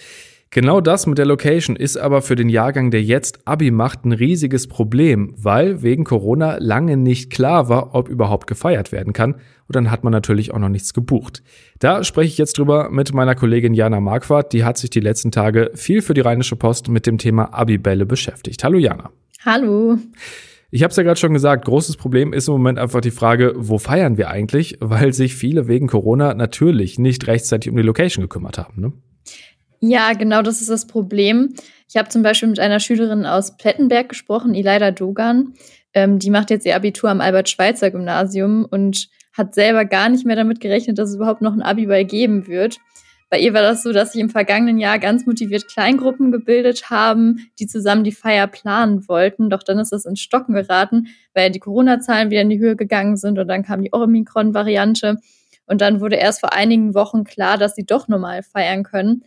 Genau 0.50 0.80
das 0.80 1.06
mit 1.06 1.18
der 1.18 1.26
Location 1.26 1.76
ist 1.76 1.98
aber 1.98 2.22
für 2.22 2.34
den 2.34 2.48
Jahrgang, 2.48 2.90
der 2.90 3.02
jetzt 3.02 3.46
Abi 3.46 3.70
macht, 3.70 4.06
ein 4.06 4.12
riesiges 4.12 4.66
Problem, 4.66 5.34
weil 5.36 5.82
wegen 5.82 6.04
Corona 6.04 6.56
lange 6.58 6.96
nicht 6.96 7.30
klar 7.30 7.68
war, 7.68 7.94
ob 7.94 8.08
überhaupt 8.08 8.46
gefeiert 8.46 8.90
werden 8.90 9.12
kann. 9.12 9.34
Und 9.34 9.76
dann 9.76 9.90
hat 9.90 10.04
man 10.04 10.12
natürlich 10.12 10.54
auch 10.54 10.58
noch 10.58 10.70
nichts 10.70 10.94
gebucht. 10.94 11.42
Da 11.80 12.02
spreche 12.02 12.28
ich 12.28 12.38
jetzt 12.38 12.56
drüber 12.56 12.88
mit 12.90 13.12
meiner 13.12 13.34
Kollegin 13.34 13.74
Jana 13.74 14.00
Marquardt. 14.00 14.54
Die 14.54 14.64
hat 14.64 14.78
sich 14.78 14.88
die 14.88 15.00
letzten 15.00 15.30
Tage 15.30 15.70
viel 15.74 16.00
für 16.00 16.14
die 16.14 16.22
Rheinische 16.22 16.56
Post 16.56 16.88
mit 16.88 17.06
dem 17.06 17.18
Thema 17.18 17.52
Abi-Bälle 17.52 18.06
beschäftigt. 18.06 18.64
Hallo 18.64 18.78
Jana. 18.78 19.10
Hallo. 19.44 19.98
Ich 20.70 20.82
habe 20.82 20.90
es 20.90 20.96
ja 20.96 21.02
gerade 21.02 21.20
schon 21.20 21.34
gesagt, 21.34 21.66
großes 21.66 21.96
Problem 21.98 22.32
ist 22.32 22.48
im 22.48 22.52
Moment 22.52 22.78
einfach 22.78 23.02
die 23.02 23.10
Frage, 23.10 23.52
wo 23.56 23.78
feiern 23.78 24.16
wir 24.16 24.30
eigentlich, 24.30 24.78
weil 24.80 25.12
sich 25.12 25.34
viele 25.34 25.68
wegen 25.68 25.88
Corona 25.88 26.32
natürlich 26.32 26.98
nicht 26.98 27.26
rechtzeitig 27.26 27.70
um 27.70 27.76
die 27.76 27.82
Location 27.82 28.22
gekümmert 28.22 28.56
haben. 28.56 28.80
Ne? 28.80 28.92
Ja, 29.80 30.12
genau 30.12 30.42
das 30.42 30.60
ist 30.60 30.70
das 30.70 30.86
Problem. 30.86 31.54
Ich 31.88 31.96
habe 31.96 32.08
zum 32.08 32.22
Beispiel 32.22 32.48
mit 32.48 32.60
einer 32.60 32.80
Schülerin 32.80 33.26
aus 33.26 33.56
Plettenberg 33.56 34.08
gesprochen, 34.08 34.54
Ileida 34.54 34.90
Dogan. 34.90 35.54
Ähm, 35.94 36.18
die 36.18 36.30
macht 36.30 36.50
jetzt 36.50 36.66
ihr 36.66 36.76
Abitur 36.76 37.10
am 37.10 37.20
Albert-Schweitzer-Gymnasium 37.20 38.66
und 38.68 39.08
hat 39.32 39.54
selber 39.54 39.84
gar 39.84 40.08
nicht 40.08 40.26
mehr 40.26 40.36
damit 40.36 40.60
gerechnet, 40.60 40.98
dass 40.98 41.10
es 41.10 41.16
überhaupt 41.16 41.42
noch 41.42 41.52
ein 41.52 41.62
Abi 41.62 41.86
bei 41.86 42.02
geben 42.02 42.46
wird. 42.48 42.78
Bei 43.30 43.38
ihr 43.38 43.52
war 43.52 43.62
das 43.62 43.82
so, 43.82 43.92
dass 43.92 44.12
sich 44.12 44.20
im 44.20 44.30
vergangenen 44.30 44.78
Jahr 44.78 44.98
ganz 44.98 45.26
motiviert 45.26 45.68
Kleingruppen 45.68 46.32
gebildet 46.32 46.90
haben, 46.90 47.50
die 47.58 47.66
zusammen 47.66 48.02
die 48.02 48.12
Feier 48.12 48.46
planen 48.46 49.06
wollten. 49.06 49.50
Doch 49.50 49.62
dann 49.62 49.78
ist 49.78 49.92
das 49.92 50.06
ins 50.06 50.20
Stocken 50.20 50.54
geraten, 50.54 51.08
weil 51.34 51.50
die 51.50 51.58
Corona-Zahlen 51.58 52.30
wieder 52.30 52.40
in 52.40 52.48
die 52.50 52.58
Höhe 52.58 52.74
gegangen 52.74 53.16
sind 53.16 53.38
und 53.38 53.46
dann 53.48 53.62
kam 53.62 53.82
die 53.82 53.92
Omikron-Variante. 53.92 55.18
Und 55.66 55.82
dann 55.82 56.00
wurde 56.00 56.16
erst 56.16 56.40
vor 56.40 56.54
einigen 56.54 56.94
Wochen 56.94 57.24
klar, 57.24 57.58
dass 57.58 57.74
sie 57.74 57.84
doch 57.84 58.08
normal 58.08 58.42
feiern 58.42 58.82
können. 58.82 59.24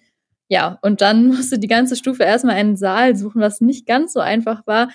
Ja, 0.51 0.79
und 0.81 0.99
dann 0.99 1.27
musste 1.29 1.57
die 1.57 1.67
ganze 1.67 1.95
Stufe 1.95 2.23
erstmal 2.23 2.55
einen 2.55 2.75
Saal 2.75 3.15
suchen, 3.15 3.41
was 3.41 3.61
nicht 3.61 3.87
ganz 3.87 4.11
so 4.11 4.19
einfach 4.19 4.67
war, 4.67 4.89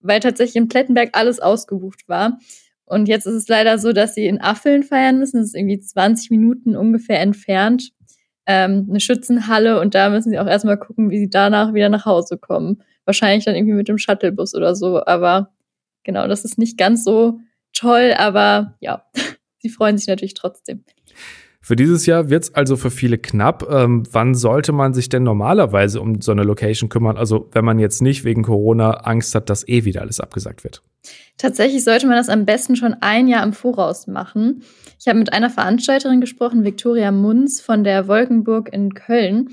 weil 0.00 0.20
tatsächlich 0.20 0.56
in 0.56 0.68
Plettenberg 0.68 1.10
alles 1.12 1.40
ausgebucht 1.40 2.08
war. 2.08 2.38
Und 2.86 3.06
jetzt 3.06 3.26
ist 3.26 3.34
es 3.34 3.48
leider 3.48 3.78
so, 3.78 3.92
dass 3.92 4.14
sie 4.14 4.26
in 4.26 4.40
Affeln 4.40 4.82
feiern 4.82 5.18
müssen. 5.18 5.38
Das 5.38 5.48
ist 5.48 5.54
irgendwie 5.54 5.78
20 5.78 6.30
Minuten 6.30 6.74
ungefähr 6.74 7.20
entfernt. 7.20 7.92
Ähm, 8.46 8.86
eine 8.88 9.00
Schützenhalle 9.00 9.78
und 9.80 9.94
da 9.94 10.08
müssen 10.08 10.30
sie 10.30 10.38
auch 10.38 10.46
erstmal 10.46 10.78
gucken, 10.78 11.10
wie 11.10 11.18
sie 11.18 11.30
danach 11.30 11.74
wieder 11.74 11.90
nach 11.90 12.06
Hause 12.06 12.38
kommen. 12.38 12.82
Wahrscheinlich 13.04 13.44
dann 13.44 13.54
irgendwie 13.54 13.74
mit 13.74 13.88
dem 13.88 13.98
Shuttlebus 13.98 14.54
oder 14.54 14.74
so. 14.74 15.04
Aber 15.04 15.52
genau, 16.02 16.26
das 16.28 16.46
ist 16.46 16.56
nicht 16.56 16.78
ganz 16.78 17.04
so 17.04 17.40
toll, 17.74 18.14
aber 18.16 18.76
ja, 18.80 19.04
sie 19.58 19.68
freuen 19.68 19.98
sich 19.98 20.06
natürlich 20.06 20.34
trotzdem. 20.34 20.84
Für 21.64 21.76
dieses 21.76 22.04
Jahr 22.04 22.28
wird 22.28 22.42
es 22.42 22.54
also 22.54 22.76
für 22.76 22.90
viele 22.90 23.16
knapp. 23.16 23.66
Ähm, 23.70 24.02
wann 24.12 24.34
sollte 24.34 24.72
man 24.72 24.92
sich 24.92 25.08
denn 25.08 25.22
normalerweise 25.22 25.98
um 25.98 26.20
so 26.20 26.30
eine 26.30 26.42
Location 26.42 26.90
kümmern? 26.90 27.16
Also 27.16 27.48
wenn 27.52 27.64
man 27.64 27.78
jetzt 27.78 28.02
nicht 28.02 28.22
wegen 28.22 28.42
Corona 28.42 28.90
Angst 28.90 29.34
hat, 29.34 29.48
dass 29.48 29.66
eh 29.66 29.86
wieder 29.86 30.02
alles 30.02 30.20
abgesagt 30.20 30.62
wird. 30.62 30.82
Tatsächlich 31.38 31.82
sollte 31.82 32.06
man 32.06 32.16
das 32.16 32.28
am 32.28 32.44
besten 32.44 32.76
schon 32.76 32.94
ein 33.00 33.28
Jahr 33.28 33.42
im 33.42 33.54
Voraus 33.54 34.06
machen. 34.06 34.62
Ich 35.00 35.08
habe 35.08 35.18
mit 35.18 35.32
einer 35.32 35.48
Veranstalterin 35.48 36.20
gesprochen, 36.20 36.64
Viktoria 36.64 37.10
Munz 37.12 37.62
von 37.62 37.82
der 37.82 38.08
Wolkenburg 38.08 38.70
in 38.70 38.92
Köln. 38.92 39.48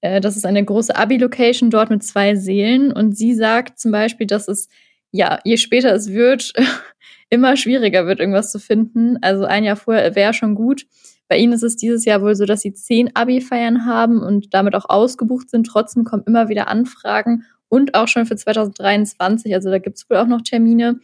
Äh, 0.00 0.22
das 0.22 0.38
ist 0.38 0.46
eine 0.46 0.64
große 0.64 0.96
Abi-Location 0.96 1.68
dort 1.68 1.90
mit 1.90 2.02
zwei 2.02 2.36
Seelen. 2.36 2.90
Und 2.90 3.18
sie 3.18 3.34
sagt 3.34 3.78
zum 3.78 3.92
Beispiel, 3.92 4.26
dass 4.26 4.48
es, 4.48 4.70
ja, 5.10 5.38
je 5.44 5.58
später 5.58 5.92
es 5.92 6.10
wird, 6.10 6.54
immer 7.28 7.58
schwieriger 7.58 8.06
wird, 8.06 8.18
irgendwas 8.18 8.50
zu 8.50 8.58
finden. 8.58 9.18
Also 9.20 9.44
ein 9.44 9.64
Jahr 9.64 9.76
vorher 9.76 10.14
wäre 10.14 10.32
schon 10.32 10.54
gut. 10.54 10.86
Bei 11.30 11.38
ihnen 11.38 11.52
ist 11.52 11.62
es 11.62 11.76
dieses 11.76 12.04
Jahr 12.04 12.22
wohl 12.22 12.34
so, 12.34 12.44
dass 12.44 12.60
sie 12.60 12.74
zehn 12.74 13.14
Abi-Feiern 13.14 13.86
haben 13.86 14.20
und 14.20 14.52
damit 14.52 14.74
auch 14.74 14.88
ausgebucht 14.88 15.48
sind. 15.48 15.64
Trotzdem 15.64 16.02
kommen 16.02 16.24
immer 16.26 16.48
wieder 16.48 16.66
Anfragen 16.66 17.44
und 17.68 17.94
auch 17.94 18.08
schon 18.08 18.26
für 18.26 18.34
2023. 18.34 19.54
Also 19.54 19.70
da 19.70 19.78
gibt 19.78 19.96
es 19.96 20.10
wohl 20.10 20.16
auch 20.16 20.26
noch 20.26 20.42
Termine. 20.42 20.98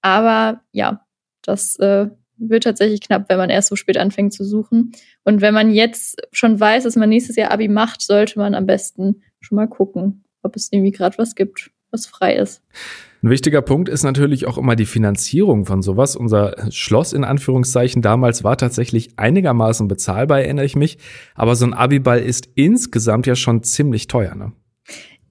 Aber 0.00 0.62
ja, 0.72 1.04
das 1.42 1.76
äh, 1.76 2.08
wird 2.38 2.64
tatsächlich 2.64 3.02
knapp, 3.02 3.28
wenn 3.28 3.36
man 3.36 3.50
erst 3.50 3.68
so 3.68 3.76
spät 3.76 3.98
anfängt 3.98 4.32
zu 4.32 4.46
suchen. 4.46 4.92
Und 5.24 5.42
wenn 5.42 5.52
man 5.52 5.70
jetzt 5.70 6.22
schon 6.32 6.58
weiß, 6.58 6.84
dass 6.84 6.96
man 6.96 7.10
nächstes 7.10 7.36
Jahr 7.36 7.50
Abi 7.50 7.68
macht, 7.68 8.00
sollte 8.00 8.38
man 8.38 8.54
am 8.54 8.64
besten 8.64 9.22
schon 9.40 9.56
mal 9.56 9.68
gucken, 9.68 10.24
ob 10.42 10.56
es 10.56 10.72
irgendwie 10.72 10.92
gerade 10.92 11.18
was 11.18 11.34
gibt, 11.34 11.70
was 11.90 12.06
frei 12.06 12.36
ist. 12.36 12.62
Ein 13.24 13.30
wichtiger 13.30 13.62
Punkt 13.62 13.88
ist 13.88 14.02
natürlich 14.02 14.46
auch 14.46 14.58
immer 14.58 14.76
die 14.76 14.84
Finanzierung 14.84 15.64
von 15.64 15.80
sowas. 15.80 16.14
Unser 16.14 16.70
Schloss 16.70 17.14
in 17.14 17.24
Anführungszeichen 17.24 18.02
damals 18.02 18.44
war 18.44 18.58
tatsächlich 18.58 19.12
einigermaßen 19.16 19.88
bezahlbar, 19.88 20.42
erinnere 20.42 20.66
ich 20.66 20.76
mich. 20.76 20.98
Aber 21.34 21.56
so 21.56 21.64
ein 21.64 21.72
Abiball 21.72 22.20
ist 22.20 22.50
insgesamt 22.54 23.26
ja 23.26 23.34
schon 23.34 23.62
ziemlich 23.62 24.08
teuer, 24.08 24.34
ne? 24.34 24.52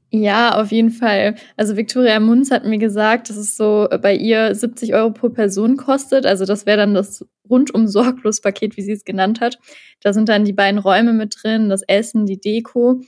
Ja, 0.09 0.59
auf 0.59 0.71
jeden 0.71 0.89
Fall. 0.89 1.35
Also 1.55 1.77
Viktoria 1.77 2.19
Munz 2.19 2.50
hat 2.50 2.65
mir 2.65 2.79
gesagt, 2.79 3.29
dass 3.29 3.38
es 3.38 3.55
so 3.55 3.88
bei 4.01 4.15
ihr 4.15 4.55
70 4.55 4.95
Euro 4.95 5.12
pro 5.12 5.29
Person 5.29 5.77
kostet. 5.77 6.25
Also 6.25 6.45
das 6.45 6.65
wäre 6.65 6.77
dann 6.77 6.95
das 6.95 7.23
rundum 7.47 7.88
sorglos 7.88 8.41
Paket, 8.41 8.75
wie 8.75 8.81
sie 8.81 8.93
es 8.93 9.05
genannt 9.05 9.39
hat. 9.39 9.59
Da 10.01 10.13
sind 10.13 10.29
dann 10.29 10.45
die 10.45 10.53
beiden 10.53 10.79
Räume 10.79 11.13
mit 11.13 11.35
drin, 11.43 11.69
das 11.69 11.83
Essen, 11.83 12.25
die 12.25 12.41
Deko. 12.41 13.01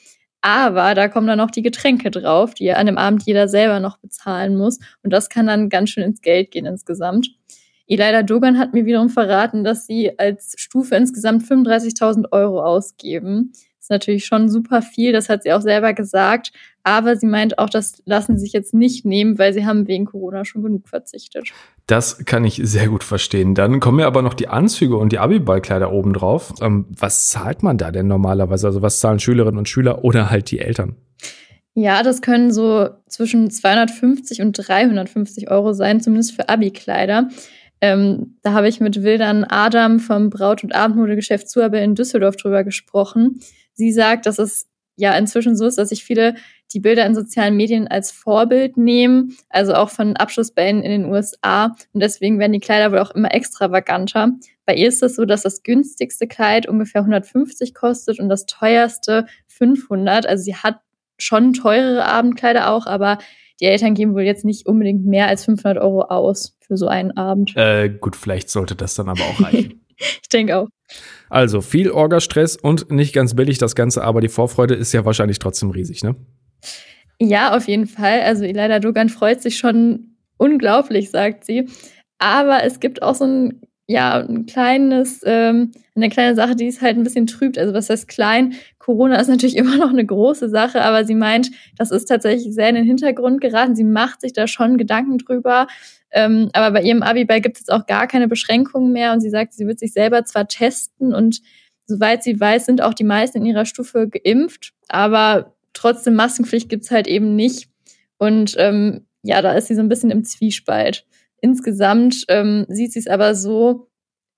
Aber 0.46 0.94
da 0.94 1.08
kommen 1.08 1.26
dann 1.26 1.40
auch 1.40 1.50
die 1.50 1.64
Getränke 1.64 2.12
drauf, 2.12 2.54
die 2.54 2.72
an 2.72 2.86
dem 2.86 3.00
Abend 3.00 3.24
jeder 3.26 3.48
selber 3.48 3.80
noch 3.80 3.98
bezahlen 3.98 4.56
muss. 4.56 4.78
Und 5.02 5.12
das 5.12 5.30
kann 5.30 5.48
dann 5.48 5.70
ganz 5.70 5.90
schön 5.90 6.04
ins 6.04 6.22
Geld 6.22 6.52
gehen 6.52 6.68
insgesamt. 6.68 7.32
Elida 7.88 8.22
Dogan 8.22 8.60
hat 8.60 8.72
mir 8.72 8.86
wiederum 8.86 9.10
verraten, 9.10 9.64
dass 9.64 9.88
sie 9.88 10.20
als 10.20 10.54
Stufe 10.58 10.94
insgesamt 10.94 11.46
35.000 11.46 12.32
Euro 12.32 12.62
ausgeben 12.62 13.54
ist 13.86 13.92
natürlich 13.92 14.26
schon 14.26 14.50
super 14.50 14.82
viel, 14.82 15.12
das 15.12 15.30
hat 15.30 15.44
sie 15.44 15.54
auch 15.54 15.62
selber 15.62 15.94
gesagt. 15.94 16.52
Aber 16.82 17.16
sie 17.16 17.28
meint 17.28 17.60
auch, 17.60 17.70
das 17.70 18.02
lassen 18.06 18.36
sie 18.36 18.46
sich 18.46 18.54
jetzt 18.54 18.74
nicht 18.74 19.06
nehmen, 19.06 19.38
weil 19.38 19.54
sie 19.54 19.66
haben 19.66 19.88
wegen 19.88 20.06
Corona 20.06 20.44
schon 20.44 20.64
genug 20.64 20.90
verzichtet. 20.90 21.52
Das 21.88 22.26
kann 22.26 22.44
ich 22.46 22.60
sehr 22.64 22.88
gut 22.88 23.04
verstehen. 23.04 23.54
Dann 23.54 23.80
kommen 23.80 24.00
ja 24.00 24.08
aber 24.08 24.24
noch 24.24 24.34
die 24.34 24.48
Anzüge 24.48 24.98
und 24.98 25.12
die 25.12 25.20
Abiballkleider 25.20 25.92
oben 25.92 26.14
drauf. 26.14 26.54
Ähm, 26.62 26.88
was 26.90 27.30
zahlt 27.30 27.62
man 27.62 27.78
da 27.78 27.92
denn 27.92 28.08
normalerweise? 28.08 28.68
Also 28.68 28.82
was 28.82 29.00
zahlen 29.00 29.20
Schülerinnen 29.20 29.60
und 29.60 29.70
Schüler 29.70 30.04
oder 30.04 30.32
halt 30.32 30.50
die 30.50 30.60
Eltern? 30.60 30.96
Ja, 31.76 32.02
das 32.04 32.22
können 32.22 32.52
so 32.52 32.90
zwischen 33.08 33.52
250 33.52 34.42
und 34.42 34.54
350 34.54 35.52
Euro 35.52 35.74
sein, 35.74 36.00
zumindest 36.00 36.34
für 36.34 36.50
Abi-Kleider. 36.50 37.30
Ähm, 37.82 38.38
da 38.42 38.54
habe 38.54 38.70
ich 38.70 38.80
mit 38.80 39.04
Wildern 39.04 39.44
Adam 39.44 40.00
vom 40.00 40.30
Braut- 40.30 40.64
und 40.64 40.74
Abendmodegeschäft 40.74 41.50
Zuabe 41.50 41.80
in 41.80 41.94
Düsseldorf 41.94 42.38
drüber 42.38 42.64
gesprochen. 42.64 43.42
Sie 43.74 43.92
sagt, 43.92 44.26
dass 44.26 44.40
es 44.40 44.68
ja 44.96 45.18
inzwischen 45.18 45.56
so 45.56 45.66
ist, 45.66 45.78
dass 45.78 45.90
sich 45.90 46.04
viele 46.04 46.36
die 46.74 46.80
Bilder 46.80 47.06
in 47.06 47.16
sozialen 47.16 47.56
Medien 47.56 47.88
als 47.88 48.12
Vorbild 48.12 48.78
nehmen, 48.78 49.38
also 49.50 49.76
auch 49.76 49.90
von 49.90 50.16
Abschlussbällen 50.16 50.82
in 50.82 50.92
den 50.92 51.06
USA. 51.06 51.76
Und 51.94 52.02
deswegen 52.02 52.40
werden 52.40 52.54
die 52.54 52.60
Kleider 52.60 52.92
wohl 52.92 53.00
auch 53.00 53.12
immer 53.12 53.34
extravaganter. 53.34 54.32
Bei 54.66 54.74
ihr 54.74 54.88
ist 54.88 55.04
es 55.04 55.16
so, 55.16 55.26
dass 55.26 55.44
das 55.44 55.64
günstigste 55.64 56.28
Kleid 56.28 56.68
ungefähr 56.68 57.02
150 57.02 57.74
kostet 57.74 58.20
und 58.20 58.30
das 58.30 58.46
teuerste 58.46 59.28
500. 59.48 60.26
Also 60.26 60.44
sie 60.44 60.56
hat 60.56 60.80
schon 61.18 61.54
teurere 61.54 62.06
Abendkleider 62.06 62.70
auch, 62.70 62.88
aber 62.88 63.20
die 63.62 63.66
Eltern 63.66 63.94
geben 63.94 64.14
wohl 64.14 64.24
jetzt 64.24 64.44
nicht 64.44 64.66
unbedingt 64.66 65.06
mehr 65.06 65.28
als 65.28 65.46
500 65.46 65.82
Euro 65.82 66.02
aus 66.02 66.58
für 66.60 66.78
so 66.78 66.88
einen 66.88 67.16
Abend. 67.16 67.56
Äh, 67.56 67.90
gut, 67.90 68.16
vielleicht 68.16 68.50
sollte 68.50 68.76
das 68.76 68.96
dann 68.96 69.08
aber 69.08 69.22
auch 69.22 69.42
reichen. 69.42 69.86
ich 69.98 70.30
denke 70.30 70.58
auch. 70.58 70.68
Also 71.30 71.62
viel 71.62 71.92
Orgastress 71.92 72.56
und 72.56 72.92
nicht 72.92 73.14
ganz 73.14 73.36
billig 73.36 73.58
das 73.58 73.76
Ganze, 73.76 74.04
aber 74.04 74.22
die 74.22 74.30
Vorfreude 74.30 74.76
ist 74.76 74.94
ja 74.94 75.06
wahrscheinlich 75.06 75.40
trotzdem 75.40 75.72
riesig, 75.72 76.04
ne? 76.04 76.16
Ja, 77.20 77.56
auf 77.56 77.68
jeden 77.68 77.88
Fall. 77.88 78.22
Also 78.22 78.44
Elida 78.44 78.80
Dogan 78.80 79.10
freut 79.10 79.42
sich 79.42 79.58
schon 79.58 80.16
unglaublich, 80.38 81.12
sagt 81.12 81.46
sie. 81.46 81.68
Aber 82.18 82.64
es 82.64 82.80
gibt 82.80 83.02
auch 83.02 83.16
so 83.16 83.26
ein, 83.26 83.62
ja, 83.88 84.20
ein 84.20 84.46
kleines, 84.46 85.22
ähm, 85.26 85.72
eine 85.96 86.10
kleine 86.10 86.36
Sache, 86.36 86.56
die 86.56 86.68
es 86.68 86.82
halt 86.82 86.98
ein 86.98 87.04
bisschen 87.04 87.28
trübt. 87.28 87.58
Also 87.58 87.74
was 87.74 87.90
heißt 87.90 88.08
klein? 88.08 88.56
Corona 88.80 89.18
ist 89.20 89.30
natürlich 89.30 89.56
immer 89.58 89.78
noch 89.78 89.90
eine 89.90 90.06
große 90.06 90.50
Sache, 90.50 90.82
aber 90.82 91.06
sie 91.06 91.16
meint, 91.16 91.52
das 91.78 91.92
ist 91.92 92.06
tatsächlich 92.06 92.54
sehr 92.54 92.70
in 92.70 92.76
den 92.76 92.86
Hintergrund 92.86 93.42
geraten. 93.42 93.76
Sie 93.76 93.84
macht 93.84 94.22
sich 94.22 94.34
da 94.34 94.48
schon 94.48 94.78
Gedanken 94.78 95.18
drüber, 95.18 95.68
ähm, 96.16 96.50
aber 96.54 96.72
bei 96.72 96.82
ihrem 96.82 97.04
Abiball 97.04 97.42
gibt 97.42 97.60
es 97.60 97.68
auch 97.68 97.86
gar 97.86 98.08
keine 98.08 98.30
Beschränkungen 98.30 98.94
mehr 98.94 99.12
und 99.12 99.20
sie 99.20 99.30
sagt, 99.30 99.54
sie 99.54 99.68
wird 99.68 99.80
sich 99.80 99.92
selber 99.92 100.24
zwar 100.24 100.48
testen 100.48 101.14
und 101.14 101.42
soweit 101.86 102.24
sie 102.24 102.40
weiß, 102.40 102.66
sind 102.66 102.82
auch 102.82 102.94
die 102.94 103.04
meisten 103.04 103.40
in 103.40 103.46
ihrer 103.46 103.66
Stufe 103.66 104.08
geimpft, 104.08 104.74
aber 104.88 105.56
trotzdem 105.74 106.16
Maskenpflicht 106.16 106.70
gibt's 106.70 106.90
halt 106.90 107.08
eben 107.08 107.36
nicht. 107.36 107.68
Und 108.18 108.56
ähm, 108.58 109.06
ja, 109.24 109.42
da 109.42 109.52
ist 109.52 109.68
sie 109.68 109.76
so 109.76 109.82
ein 109.82 109.90
bisschen 109.90 110.10
im 110.10 110.24
Zwiespalt. 110.24 111.06
Insgesamt 111.42 112.24
ähm, 112.30 112.66
sieht 112.70 112.94
sie 112.94 113.00
es 113.00 113.08
aber 113.08 113.36
so, 113.36 113.90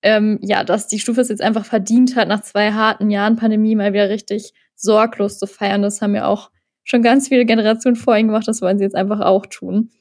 ähm, 0.01 0.39
ja, 0.41 0.63
dass 0.63 0.87
die 0.87 0.99
Stufe 0.99 1.21
es 1.21 1.29
jetzt 1.29 1.43
einfach 1.43 1.65
verdient 1.65 2.15
hat, 2.15 2.27
nach 2.27 2.41
zwei 2.41 2.71
harten 2.71 3.11
Jahren 3.11 3.35
Pandemie 3.35 3.75
mal 3.75 3.93
wieder 3.93 4.09
richtig 4.09 4.53
sorglos 4.75 5.37
zu 5.37 5.45
feiern. 5.45 5.83
Das 5.83 6.01
haben 6.01 6.15
ja 6.15 6.25
auch 6.25 6.49
schon 6.83 7.03
ganz 7.03 7.27
viele 7.27 7.45
Generationen 7.45 7.95
vor 7.95 8.17
ihnen 8.17 8.29
gemacht, 8.29 8.47
das 8.47 8.61
wollen 8.63 8.79
sie 8.79 8.83
jetzt 8.83 8.95
einfach 8.95 9.19
auch 9.19 9.45
tun. 9.45 9.91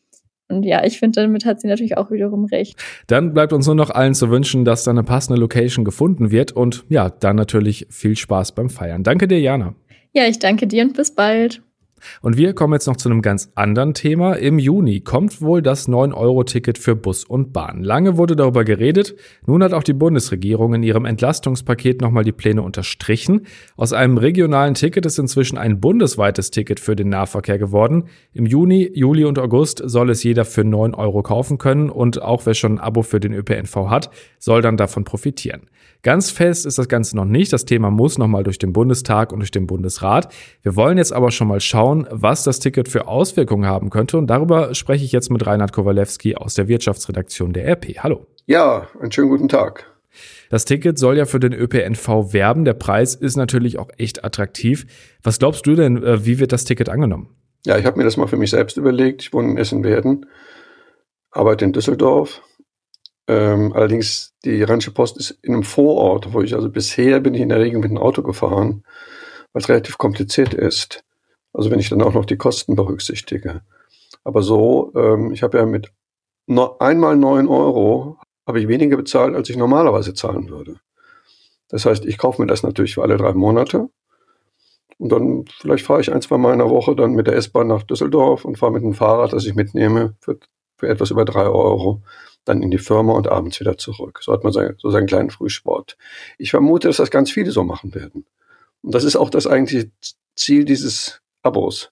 Und 0.48 0.64
ja, 0.64 0.84
ich 0.84 0.98
finde, 0.98 1.22
damit 1.22 1.44
hat 1.44 1.60
sie 1.60 1.66
natürlich 1.66 1.96
auch 1.96 2.10
wiederum 2.10 2.44
recht. 2.44 2.76
Dann 3.08 3.34
bleibt 3.34 3.52
uns 3.52 3.66
nur 3.66 3.74
noch 3.74 3.90
allen 3.90 4.14
zu 4.14 4.30
wünschen, 4.30 4.64
dass 4.64 4.84
da 4.84 4.92
eine 4.92 5.02
passende 5.02 5.40
Location 5.40 5.84
gefunden 5.84 6.30
wird 6.30 6.52
und 6.52 6.84
ja, 6.88 7.10
dann 7.10 7.36
natürlich 7.36 7.86
viel 7.90 8.16
Spaß 8.16 8.52
beim 8.52 8.70
Feiern. 8.70 9.02
Danke 9.02 9.26
dir, 9.26 9.40
Jana. 9.40 9.74
Ja, 10.12 10.24
ich 10.26 10.38
danke 10.38 10.66
dir 10.66 10.84
und 10.84 10.96
bis 10.96 11.14
bald. 11.14 11.62
Und 12.22 12.36
wir 12.36 12.54
kommen 12.54 12.72
jetzt 12.72 12.86
noch 12.86 12.96
zu 12.96 13.08
einem 13.08 13.22
ganz 13.22 13.50
anderen 13.54 13.94
Thema. 13.94 14.34
Im 14.34 14.58
Juni 14.58 15.00
kommt 15.00 15.40
wohl 15.40 15.62
das 15.62 15.88
9-Euro-Ticket 15.88 16.78
für 16.78 16.96
Bus 16.96 17.24
und 17.24 17.52
Bahn. 17.52 17.82
Lange 17.82 18.16
wurde 18.16 18.36
darüber 18.36 18.64
geredet. 18.64 19.16
Nun 19.46 19.62
hat 19.62 19.72
auch 19.72 19.82
die 19.82 19.92
Bundesregierung 19.92 20.74
in 20.74 20.82
ihrem 20.82 21.04
Entlastungspaket 21.04 22.00
nochmal 22.00 22.24
die 22.24 22.32
Pläne 22.32 22.62
unterstrichen. 22.62 23.46
Aus 23.76 23.92
einem 23.92 24.18
regionalen 24.18 24.74
Ticket 24.74 25.06
ist 25.06 25.18
inzwischen 25.18 25.58
ein 25.58 25.80
bundesweites 25.80 26.50
Ticket 26.50 26.80
für 26.80 26.96
den 26.96 27.08
Nahverkehr 27.08 27.58
geworden. 27.58 28.04
Im 28.32 28.46
Juni, 28.46 28.90
Juli 28.94 29.24
und 29.24 29.38
August 29.38 29.82
soll 29.84 30.10
es 30.10 30.22
jeder 30.22 30.44
für 30.44 30.64
9 30.64 30.94
Euro 30.94 31.22
kaufen 31.22 31.58
können 31.58 31.90
und 31.90 32.22
auch 32.22 32.46
wer 32.46 32.54
schon 32.54 32.74
ein 32.74 32.80
Abo 32.80 33.02
für 33.02 33.20
den 33.20 33.32
ÖPNV 33.32 33.88
hat, 33.88 34.10
soll 34.38 34.62
dann 34.62 34.76
davon 34.76 35.04
profitieren. 35.04 35.62
Ganz 36.06 36.30
fest 36.30 36.66
ist 36.66 36.78
das 36.78 36.86
Ganze 36.86 37.16
noch 37.16 37.24
nicht. 37.24 37.52
Das 37.52 37.64
Thema 37.64 37.90
muss 37.90 38.16
nochmal 38.16 38.44
durch 38.44 38.58
den 38.58 38.72
Bundestag 38.72 39.32
und 39.32 39.40
durch 39.40 39.50
den 39.50 39.66
Bundesrat. 39.66 40.32
Wir 40.62 40.76
wollen 40.76 40.98
jetzt 40.98 41.12
aber 41.12 41.32
schon 41.32 41.48
mal 41.48 41.58
schauen, 41.58 42.06
was 42.12 42.44
das 42.44 42.60
Ticket 42.60 42.88
für 42.88 43.08
Auswirkungen 43.08 43.66
haben 43.66 43.90
könnte. 43.90 44.16
Und 44.16 44.28
darüber 44.28 44.72
spreche 44.76 45.04
ich 45.04 45.10
jetzt 45.10 45.32
mit 45.32 45.44
Reinhard 45.44 45.72
Kowalewski 45.72 46.36
aus 46.36 46.54
der 46.54 46.68
Wirtschaftsredaktion 46.68 47.52
der 47.52 47.66
RP. 47.66 48.04
Hallo. 48.04 48.24
Ja, 48.46 48.86
einen 49.00 49.10
schönen 49.10 49.30
guten 49.30 49.48
Tag. 49.48 49.84
Das 50.48 50.64
Ticket 50.64 50.96
soll 50.96 51.16
ja 51.18 51.24
für 51.24 51.40
den 51.40 51.52
ÖPNV 51.52 52.32
werben. 52.32 52.64
Der 52.64 52.74
Preis 52.74 53.16
ist 53.16 53.34
natürlich 53.34 53.76
auch 53.80 53.88
echt 53.98 54.24
attraktiv. 54.24 54.86
Was 55.24 55.40
glaubst 55.40 55.66
du 55.66 55.74
denn, 55.74 56.04
äh, 56.04 56.24
wie 56.24 56.38
wird 56.38 56.52
das 56.52 56.64
Ticket 56.64 56.88
angenommen? 56.88 57.30
Ja, 57.64 57.78
ich 57.78 57.84
habe 57.84 57.98
mir 57.98 58.04
das 58.04 58.16
mal 58.16 58.28
für 58.28 58.36
mich 58.36 58.50
selbst 58.50 58.76
überlegt. 58.76 59.22
Ich 59.22 59.32
wohne 59.32 59.50
in 59.50 59.56
Essen-Werden, 59.56 60.26
arbeite 61.32 61.64
in 61.64 61.72
Düsseldorf 61.72 62.42
ähm, 63.28 63.72
allerdings, 63.72 64.34
die 64.44 64.62
Rheinische 64.62 64.92
Post 64.92 65.16
ist 65.16 65.38
in 65.42 65.54
einem 65.54 65.64
Vorort, 65.64 66.32
wo 66.32 66.42
ich 66.42 66.54
also 66.54 66.70
bisher 66.70 67.20
bin 67.20 67.34
ich 67.34 67.40
in 67.40 67.48
der 67.48 67.60
Regel 67.60 67.80
mit 67.80 67.90
dem 67.90 67.98
Auto 67.98 68.22
gefahren, 68.22 68.84
weil 69.52 69.62
es 69.62 69.68
relativ 69.68 69.98
kompliziert 69.98 70.54
ist. 70.54 71.02
Also 71.52 71.70
wenn 71.70 71.80
ich 71.80 71.88
dann 71.88 72.02
auch 72.02 72.14
noch 72.14 72.24
die 72.24 72.36
Kosten 72.36 72.76
berücksichtige. 72.76 73.62
Aber 74.22 74.42
so, 74.42 74.92
ähm, 74.94 75.32
ich 75.32 75.42
habe 75.42 75.58
ja 75.58 75.66
mit 75.66 75.90
no, 76.46 76.76
einmal 76.78 77.16
neun 77.16 77.48
Euro 77.48 78.18
habe 78.46 78.60
ich 78.60 78.68
weniger 78.68 78.96
bezahlt, 78.96 79.34
als 79.34 79.50
ich 79.50 79.56
normalerweise 79.56 80.14
zahlen 80.14 80.48
würde. 80.48 80.76
Das 81.68 81.84
heißt, 81.84 82.04
ich 82.04 82.18
kaufe 82.18 82.40
mir 82.40 82.46
das 82.46 82.62
natürlich 82.62 82.94
für 82.94 83.02
alle 83.02 83.16
drei 83.16 83.32
Monate. 83.32 83.88
Und 84.98 85.10
dann 85.10 85.44
vielleicht 85.60 85.84
fahre 85.84 86.00
ich 86.00 86.12
ein, 86.12 86.22
zwei 86.22 86.38
Mal 86.38 86.52
in 86.52 86.60
der 86.60 86.70
Woche 86.70 86.94
dann 86.94 87.12
mit 87.12 87.26
der 87.26 87.34
S-Bahn 87.34 87.66
nach 87.66 87.82
Düsseldorf 87.82 88.44
und 88.44 88.56
fahre 88.56 88.72
mit 88.72 88.82
dem 88.82 88.94
Fahrrad, 88.94 89.32
das 89.32 89.44
ich 89.44 89.54
mitnehme, 89.54 90.14
für, 90.20 90.38
für 90.76 90.88
etwas 90.88 91.10
über 91.10 91.24
drei 91.24 91.46
Euro 91.46 92.02
dann 92.46 92.62
in 92.62 92.70
die 92.70 92.78
Firma 92.78 93.12
und 93.12 93.28
abends 93.28 93.60
wieder 93.60 93.76
zurück. 93.76 94.20
So 94.22 94.32
hat 94.32 94.44
man 94.44 94.52
so 94.52 94.90
seinen 94.90 95.06
kleinen 95.06 95.30
Frühsport. 95.30 95.98
Ich 96.38 96.50
vermute, 96.50 96.88
dass 96.88 96.96
das 96.96 97.10
ganz 97.10 97.30
viele 97.30 97.50
so 97.50 97.64
machen 97.64 97.94
werden. 97.94 98.24
Und 98.82 98.94
das 98.94 99.04
ist 99.04 99.16
auch 99.16 99.28
das 99.28 99.46
eigentliche 99.46 99.90
Ziel 100.34 100.64
dieses 100.64 101.20
Abos. 101.42 101.90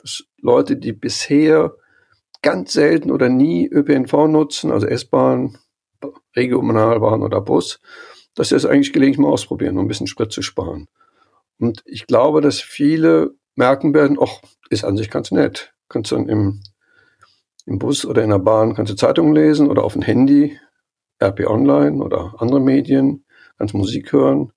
Dass 0.00 0.24
Leute, 0.40 0.76
die 0.76 0.92
bisher 0.92 1.74
ganz 2.42 2.72
selten 2.72 3.10
oder 3.10 3.28
nie 3.28 3.68
ÖPNV 3.68 4.28
nutzen, 4.28 4.70
also 4.70 4.86
S-Bahn, 4.86 5.58
Regionalbahn 6.36 7.22
oder 7.22 7.40
Bus, 7.40 7.80
dass 8.34 8.50
sie 8.50 8.54
das 8.54 8.66
eigentlich 8.66 8.92
gelegentlich 8.92 9.18
mal 9.18 9.32
ausprobieren, 9.32 9.76
um 9.76 9.84
ein 9.84 9.88
bisschen 9.88 10.06
Sprit 10.06 10.30
zu 10.30 10.42
sparen. 10.42 10.86
Und 11.58 11.82
ich 11.86 12.06
glaube, 12.06 12.40
dass 12.40 12.60
viele 12.60 13.34
merken 13.56 13.92
werden, 13.94 14.16
ach, 14.20 14.40
ist 14.70 14.84
an 14.84 14.96
sich 14.96 15.10
ganz 15.10 15.32
nett. 15.32 15.74
Kannst 15.88 16.12
dann 16.12 16.28
im, 16.28 16.62
im 17.68 17.78
Bus 17.78 18.06
oder 18.06 18.24
in 18.24 18.30
der 18.30 18.38
Bahn 18.38 18.74
kannst 18.74 18.90
du 18.90 18.96
Zeitungen 18.96 19.34
lesen 19.34 19.68
oder 19.68 19.84
auf 19.84 19.92
dem 19.92 20.02
Handy, 20.02 20.58
RP 21.22 21.46
Online 21.46 22.02
oder 22.02 22.34
andere 22.38 22.60
Medien, 22.60 23.24
kannst 23.58 23.74
Musik 23.74 24.12
hören. 24.12 24.52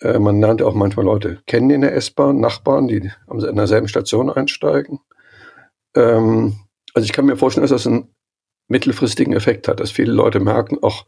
Äh, 0.00 0.18
man 0.18 0.40
lernt 0.40 0.60
ja 0.60 0.66
auch 0.66 0.74
manchmal 0.74 1.04
Leute 1.04 1.42
kennen 1.46 1.70
in 1.70 1.80
der 1.80 1.96
S-Bahn, 1.96 2.38
Nachbarn, 2.38 2.86
die 2.86 3.10
an 3.26 3.56
derselben 3.56 3.88
Station 3.88 4.30
einsteigen. 4.30 5.00
Ähm, 5.96 6.60
also 6.94 7.04
ich 7.04 7.12
kann 7.12 7.26
mir 7.26 7.36
vorstellen, 7.36 7.62
dass 7.62 7.70
das 7.70 7.86
einen 7.86 8.14
mittelfristigen 8.68 9.32
Effekt 9.32 9.66
hat, 9.66 9.80
dass 9.80 9.90
viele 9.90 10.12
Leute 10.12 10.38
merken, 10.38 10.78
ach, 10.82 11.04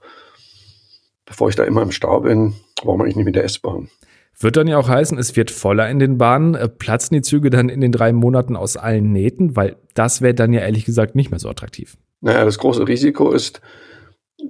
bevor 1.27 1.49
ich 1.49 1.57
da 1.57 1.65
immer 1.65 1.83
im 1.83 1.93
Stau 1.93 2.21
bin, 2.21 2.55
warum 2.83 3.01
eigentlich 3.01 3.17
nicht 3.17 3.27
mit 3.27 3.37
der 3.37 3.45
S-Bahn? 3.45 3.89
Wird 4.39 4.57
dann 4.57 4.67
ja 4.67 4.79
auch 4.79 4.89
heißen, 4.89 5.17
es 5.19 5.37
wird 5.37 5.51
voller 5.51 5.89
in 5.89 5.99
den 5.99 6.19
Bahnen. 6.19 6.55
Äh, 6.55 6.69
platzen 6.69 7.15
die 7.15 7.23
Züge 7.23 7.51
dann 7.51 7.69
in 7.69 7.81
den 7.81 7.93
drei 7.93 8.13
Monaten 8.13 8.57
aus 8.57 8.77
allen 8.77 9.13
Nähten? 9.13 9.57
Weil 9.57 9.77
das 9.95 10.23
wäre 10.23 10.35
dann 10.35 10.53
ja 10.53 10.61
ehrlich 10.61 10.85
gesagt 10.85 11.15
nicht 11.15 11.31
mehr 11.31 11.39
so 11.39 11.49
attraktiv. 11.49 11.97
Naja, 12.21 12.45
das 12.45 12.59
große 12.59 12.89
Risiko 12.89 13.31
ist, 13.31 13.61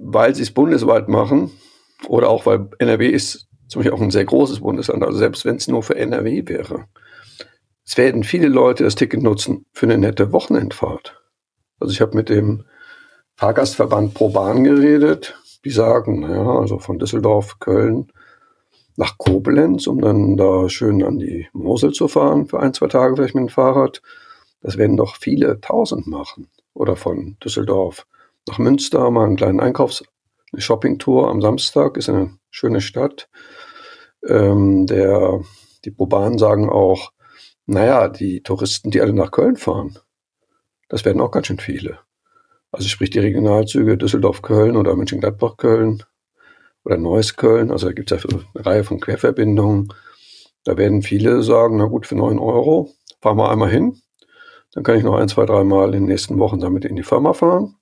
weil 0.01 0.33
sie 0.33 0.43
es 0.43 0.51
bundesweit 0.51 1.07
machen 1.07 1.51
oder 2.07 2.29
auch 2.29 2.45
weil 2.45 2.69
NRW 2.79 3.07
ist 3.07 3.47
zum 3.67 3.79
Beispiel 3.79 3.95
auch 3.95 4.01
ein 4.01 4.11
sehr 4.11 4.25
großes 4.25 4.59
Bundesland, 4.59 5.03
also 5.03 5.17
selbst 5.17 5.45
wenn 5.45 5.55
es 5.55 5.67
nur 5.67 5.83
für 5.83 5.95
NRW 5.95 6.47
wäre. 6.47 6.85
Es 7.85 7.97
werden 7.97 8.23
viele 8.23 8.47
Leute 8.47 8.83
das 8.83 8.95
Ticket 8.95 9.21
nutzen 9.21 9.65
für 9.73 9.85
eine 9.85 9.97
nette 9.97 10.31
Wochenendfahrt. 10.31 11.21
Also 11.79 11.91
ich 11.91 12.01
habe 12.01 12.15
mit 12.15 12.29
dem 12.29 12.65
Fahrgastverband 13.35 14.13
Pro 14.13 14.29
Bahn 14.29 14.63
geredet. 14.63 15.39
Die 15.65 15.71
sagen, 15.71 16.21
naja, 16.21 16.59
also 16.59 16.79
von 16.79 16.99
Düsseldorf, 16.99 17.59
Köln 17.59 18.11
nach 18.97 19.17
Koblenz, 19.17 19.87
um 19.87 19.99
dann 20.01 20.37
da 20.37 20.69
schön 20.69 21.03
an 21.03 21.19
die 21.19 21.47
Mosel 21.53 21.91
zu 21.91 22.07
fahren 22.07 22.47
für 22.47 22.59
ein, 22.59 22.73
zwei 22.73 22.87
Tage 22.87 23.15
vielleicht 23.15 23.35
mit 23.35 23.43
dem 23.43 23.49
Fahrrad. 23.49 24.01
Das 24.61 24.77
werden 24.77 24.97
doch 24.97 25.15
viele 25.15 25.59
tausend 25.61 26.07
machen. 26.07 26.49
Oder 26.73 26.95
von 26.95 27.37
Düsseldorf 27.43 28.07
nach 28.47 28.57
Münster, 28.57 29.09
mal 29.11 29.25
einen 29.25 29.37
kleinen 29.37 29.59
Einkaufs-, 29.59 30.03
eine 30.51 30.61
Shoppingtour 30.61 31.29
am 31.29 31.41
Samstag, 31.41 31.97
ist 31.97 32.09
eine 32.09 32.37
schöne 32.49 32.81
Stadt. 32.81 33.29
Ähm, 34.27 34.85
der, 34.87 35.41
die 35.83 35.91
Probanen 35.91 36.37
sagen 36.37 36.69
auch, 36.69 37.11
naja, 37.65 38.07
die 38.07 38.41
Touristen, 38.43 38.91
die 38.91 39.01
alle 39.01 39.13
nach 39.13 39.31
Köln 39.31 39.57
fahren, 39.57 39.97
das 40.87 41.03
werden 41.05 41.21
auch 41.21 41.31
ganz 41.31 41.47
schön 41.47 41.59
viele. 41.59 41.99
Also 42.71 42.87
sprich 42.87 43.09
die 43.09 43.19
Regionalzüge 43.19 43.97
Düsseldorf-Köln 43.97 44.75
oder 44.75 44.95
München-Gladbach-Köln 44.95 46.03
oder 46.85 46.97
Neuss-Köln. 46.97 47.71
Also 47.71 47.87
da 47.87 47.93
gibt 47.93 48.11
es 48.11 48.23
ja 48.23 48.29
eine 48.29 48.65
Reihe 48.65 48.83
von 48.83 48.99
Querverbindungen. 48.99 49.93
Da 50.63 50.77
werden 50.77 51.01
viele 51.01 51.43
sagen, 51.43 51.77
na 51.77 51.85
gut, 51.85 52.07
für 52.07 52.15
neun 52.15 52.39
Euro 52.39 52.93
fahren 53.21 53.37
wir 53.37 53.49
einmal 53.49 53.69
hin. 53.69 54.01
Dann 54.73 54.83
kann 54.83 54.97
ich 54.97 55.03
noch 55.03 55.15
ein, 55.15 55.29
zwei, 55.29 55.45
drei 55.45 55.63
Mal 55.63 55.87
in 55.87 56.03
den 56.03 56.05
nächsten 56.05 56.39
Wochen 56.39 56.59
damit 56.59 56.85
in 56.85 56.95
die 56.95 57.03
Firma 57.03 57.33
fahren. 57.33 57.75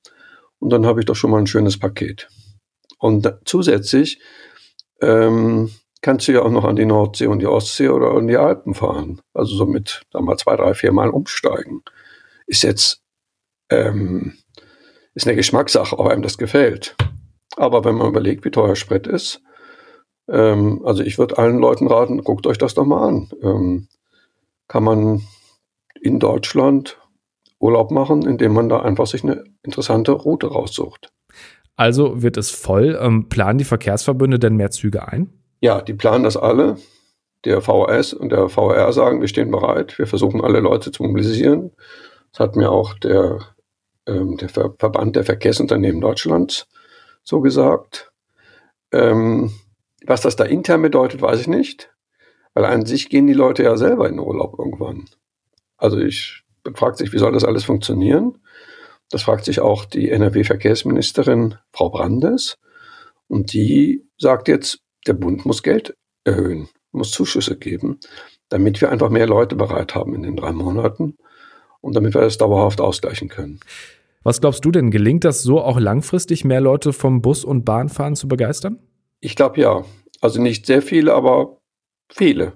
Und 0.60 0.70
dann 0.70 0.86
habe 0.86 1.00
ich 1.00 1.06
doch 1.06 1.16
schon 1.16 1.32
mal 1.32 1.40
ein 1.40 1.48
schönes 1.48 1.78
Paket. 1.78 2.30
Und 3.00 3.26
da, 3.26 3.40
zusätzlich 3.46 4.20
ähm, 5.02 5.72
kannst 6.02 6.28
du 6.28 6.34
ja 6.34 6.42
auch 6.42 6.52
noch 6.52 6.64
an 6.64 6.76
die 6.76 6.86
Nordsee 6.86 7.28
und 7.28 7.40
die 7.40 7.48
Ostsee 7.48 7.90
oder 7.90 8.12
an 8.12 8.28
die 8.28 8.38
Alpen 8.38 8.74
fahren. 8.74 9.22
Also 9.34 9.56
somit 9.56 10.04
da 10.12 10.22
mal 10.22 10.38
zwei, 10.38 10.56
drei, 10.56 10.74
vier 10.74 10.92
Mal 10.92 11.10
umsteigen. 11.10 11.82
Ist 12.46 12.64
jetzt 12.64 13.02
ähm, 13.70 14.38
ist 15.16 15.28
eine 15.28 15.36
Geschmackssache, 15.36 15.98
ob 15.98 16.08
einem 16.08 16.22
das 16.22 16.38
gefällt. 16.38 16.96
Aber 17.56 17.84
wenn 17.86 17.96
man 17.96 18.08
überlegt, 18.08 18.46
wie 18.46 18.52
teuer 18.52 18.76
Sprit 18.76 19.08
ist, 19.08 19.42
ähm, 20.28 20.82
also 20.86 21.04
ich 21.04 21.18
würde 21.18 21.38
allen 21.38 21.60
Leuten 21.60 21.88
raten, 21.88 22.24
guckt 22.24 22.48
euch 22.48 22.58
das 22.58 22.74
doch 22.74 22.86
mal 22.86 23.08
an. 23.08 23.30
Ähm, 23.42 23.88
kann 24.68 24.84
man 24.84 25.22
in 26.02 26.20
Deutschland 26.20 27.00
Urlaub 27.60 27.92
machen, 27.92 28.26
indem 28.26 28.54
man 28.54 28.70
da 28.70 28.82
einfach 28.82 29.08
sich 29.08 29.24
eine 29.24 29.44
interessante 29.64 30.12
Route 30.12 30.48
raussucht. 30.48 31.12
Also 31.76 32.22
wird 32.22 32.38
es 32.38 32.52
voll. 32.52 32.98
Ähm, 33.00 33.30
planen 33.30 33.58
die 33.58 33.66
Verkehrsverbünde 33.66 34.40
denn 34.40 34.56
mehr 34.56 34.72
Züge 34.72 35.08
ein? 35.08 35.34
Ja, 35.62 35.82
die 35.82 35.94
planen 35.94 36.24
das 36.24 36.38
alle. 36.38 36.78
Der 37.46 37.62
VHS 37.62 38.14
und 38.14 38.32
der 38.32 38.48
VR 38.48 38.94
sagen, 38.94 39.22
wir 39.22 39.28
stehen 39.28 39.52
bereit. 39.52 39.98
Wir 39.98 40.08
versuchen 40.08 40.42
alle 40.42 40.60
Leute 40.60 40.92
zu 40.92 41.04
mobilisieren. 41.04 41.72
Das 42.32 42.40
hat 42.40 42.56
mir 42.56 42.72
auch 42.72 42.94
der 42.96 43.40
ähm, 44.08 44.38
der 44.38 44.50
Ver 44.50 44.74
Verband 44.78 45.16
der 45.16 45.24
Verkehrsunternehmen 45.24 46.02
Deutschlands 46.02 46.68
so 47.24 47.42
gesagt. 47.42 48.12
Ähm, 48.92 49.52
was 50.06 50.22
das 50.22 50.36
da 50.36 50.44
intern 50.44 50.82
bedeutet, 50.82 51.22
weiß 51.22 51.40
ich 51.40 51.48
nicht, 51.48 51.92
weil 52.54 52.66
an 52.66 52.86
sich 52.86 53.10
gehen 53.10 53.28
die 53.28 53.34
Leute 53.34 53.64
ja 53.64 53.78
selber 53.78 54.08
in 54.08 54.16
den 54.16 54.26
Urlaub 54.26 54.60
irgendwann. 54.60 55.06
Also 55.78 55.98
ich 56.00 56.44
fragt 56.76 56.98
sich, 56.98 57.12
wie 57.14 57.18
soll 57.18 57.32
das 57.32 57.44
alles 57.44 57.64
funktionieren? 57.64 58.40
Das 59.10 59.24
fragt 59.24 59.46
sich 59.46 59.60
auch 59.60 59.86
die 59.86 60.10
NRW-Verkehrsministerin 60.10 61.56
Frau 61.72 61.90
Brandes. 61.90 62.58
Und 63.28 63.54
die 63.54 64.08
sagt 64.18 64.48
jetzt, 64.48 64.80
der 65.08 65.14
Bund 65.14 65.46
muss 65.46 65.64
Geld 65.64 65.96
erhöhen, 66.24 66.70
muss 66.92 67.12
Zuschüsse 67.12 67.58
geben, 67.58 68.00
damit 68.50 68.82
wir 68.82 68.92
einfach 68.92 69.10
mehr 69.10 69.28
Leute 69.28 69.56
bereit 69.56 69.96
haben 69.96 70.14
in 70.14 70.24
den 70.24 70.36
drei 70.36 70.52
Monaten 70.52 71.18
und 71.82 71.96
damit 71.96 72.14
wir 72.14 72.22
das 72.22 72.38
dauerhaft 72.38 72.80
ausgleichen 72.80 73.30
können. 73.30 73.60
Was 74.24 74.40
glaubst 74.40 74.64
du 74.64 74.72
denn, 74.72 74.90
gelingt 74.90 75.26
das 75.26 75.44
so 75.44 75.62
auch 75.62 75.80
langfristig, 75.80 76.46
mehr 76.46 76.62
Leute 76.62 76.94
vom 76.94 77.22
Bus- 77.22 77.44
und 77.44 77.66
Bahnfahren 77.66 78.16
zu 78.16 78.28
begeistern? 78.28 78.80
Ich 79.20 79.36
glaube 79.36 79.60
ja. 79.60 79.84
Also 80.22 80.42
nicht 80.42 80.66
sehr 80.66 80.82
viele, 80.82 81.14
aber 81.14 81.58
viele. 82.10 82.54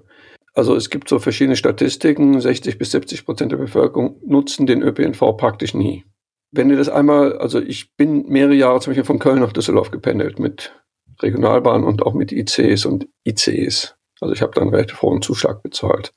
Also 0.54 0.74
es 0.74 0.88
gibt 0.88 1.08
so 1.08 1.18
verschiedene 1.18 1.56
Statistiken, 1.56 2.40
60 2.40 2.78
bis 2.78 2.90
70 2.92 3.26
Prozent 3.26 3.52
der 3.52 3.58
Bevölkerung 3.58 4.16
nutzen 4.26 4.66
den 4.66 4.82
ÖPNV 4.82 5.36
praktisch 5.36 5.74
nie. 5.74 6.04
Wenn 6.50 6.70
du 6.70 6.76
das 6.76 6.88
einmal, 6.88 7.36
also 7.38 7.60
ich 7.60 7.94
bin 7.96 8.26
mehrere 8.28 8.54
Jahre 8.54 8.80
zum 8.80 8.92
Beispiel 8.92 9.04
von 9.04 9.18
Köln 9.18 9.40
nach 9.40 9.52
Düsseldorf 9.52 9.90
gependelt 9.90 10.38
mit 10.38 10.74
Regionalbahn 11.20 11.84
und 11.84 12.02
auch 12.02 12.14
mit 12.14 12.32
ICs 12.32 12.86
und 12.86 13.06
ICs. 13.26 13.94
Also 14.20 14.32
ich 14.32 14.40
habe 14.40 14.52
dann 14.54 14.70
relativ 14.70 15.02
hohen 15.02 15.20
Zuschlag 15.20 15.62
bezahlt. 15.62 16.14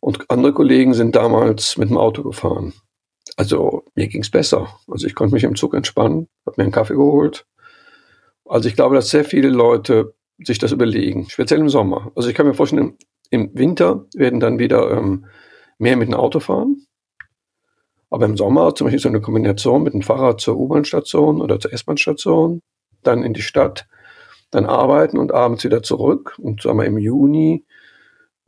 Und 0.00 0.28
andere 0.28 0.52
Kollegen 0.52 0.94
sind 0.94 1.14
damals 1.14 1.76
mit 1.76 1.90
dem 1.90 1.98
Auto 1.98 2.22
gefahren. 2.22 2.72
Also 3.36 3.84
mir 3.94 4.08
ging 4.08 4.22
es 4.22 4.30
besser. 4.30 4.68
Also 4.88 5.06
ich 5.06 5.14
konnte 5.14 5.34
mich 5.34 5.44
im 5.44 5.56
Zug 5.56 5.74
entspannen, 5.74 6.28
habe 6.46 6.54
mir 6.58 6.64
einen 6.64 6.72
Kaffee 6.72 6.94
geholt. 6.94 7.46
Also 8.44 8.68
ich 8.68 8.74
glaube, 8.74 8.94
dass 8.94 9.10
sehr 9.10 9.24
viele 9.24 9.48
Leute 9.48 10.14
sich 10.38 10.58
das 10.58 10.72
überlegen, 10.72 11.28
speziell 11.28 11.60
im 11.60 11.68
Sommer. 11.68 12.10
Also 12.16 12.28
ich 12.28 12.34
kann 12.34 12.46
mir 12.46 12.54
vorstellen, 12.54 12.96
im 13.30 13.50
Winter 13.54 14.06
werden 14.14 14.40
dann 14.40 14.58
wieder 14.58 14.90
ähm, 14.90 15.26
mehr 15.78 15.96
mit 15.96 16.08
dem 16.08 16.14
Auto 16.14 16.40
fahren. 16.40 16.86
Aber 18.10 18.26
im 18.26 18.36
Sommer 18.36 18.74
zum 18.74 18.86
Beispiel 18.86 19.00
so 19.00 19.08
eine 19.08 19.20
Kombination 19.20 19.84
mit 19.84 19.94
dem 19.94 20.02
Fahrrad 20.02 20.40
zur 20.40 20.56
U-Bahn-Station 20.56 21.40
oder 21.40 21.60
zur 21.60 21.72
S-Bahn-Station, 21.72 22.60
dann 23.02 23.22
in 23.22 23.34
die 23.34 23.42
Stadt, 23.42 23.86
dann 24.50 24.66
arbeiten 24.66 25.16
und 25.16 25.32
abends 25.32 25.62
wieder 25.62 25.82
zurück. 25.82 26.36
Und 26.38 26.62
sagen 26.62 26.78
wir 26.78 26.86
im 26.86 26.98
Juni 26.98 27.64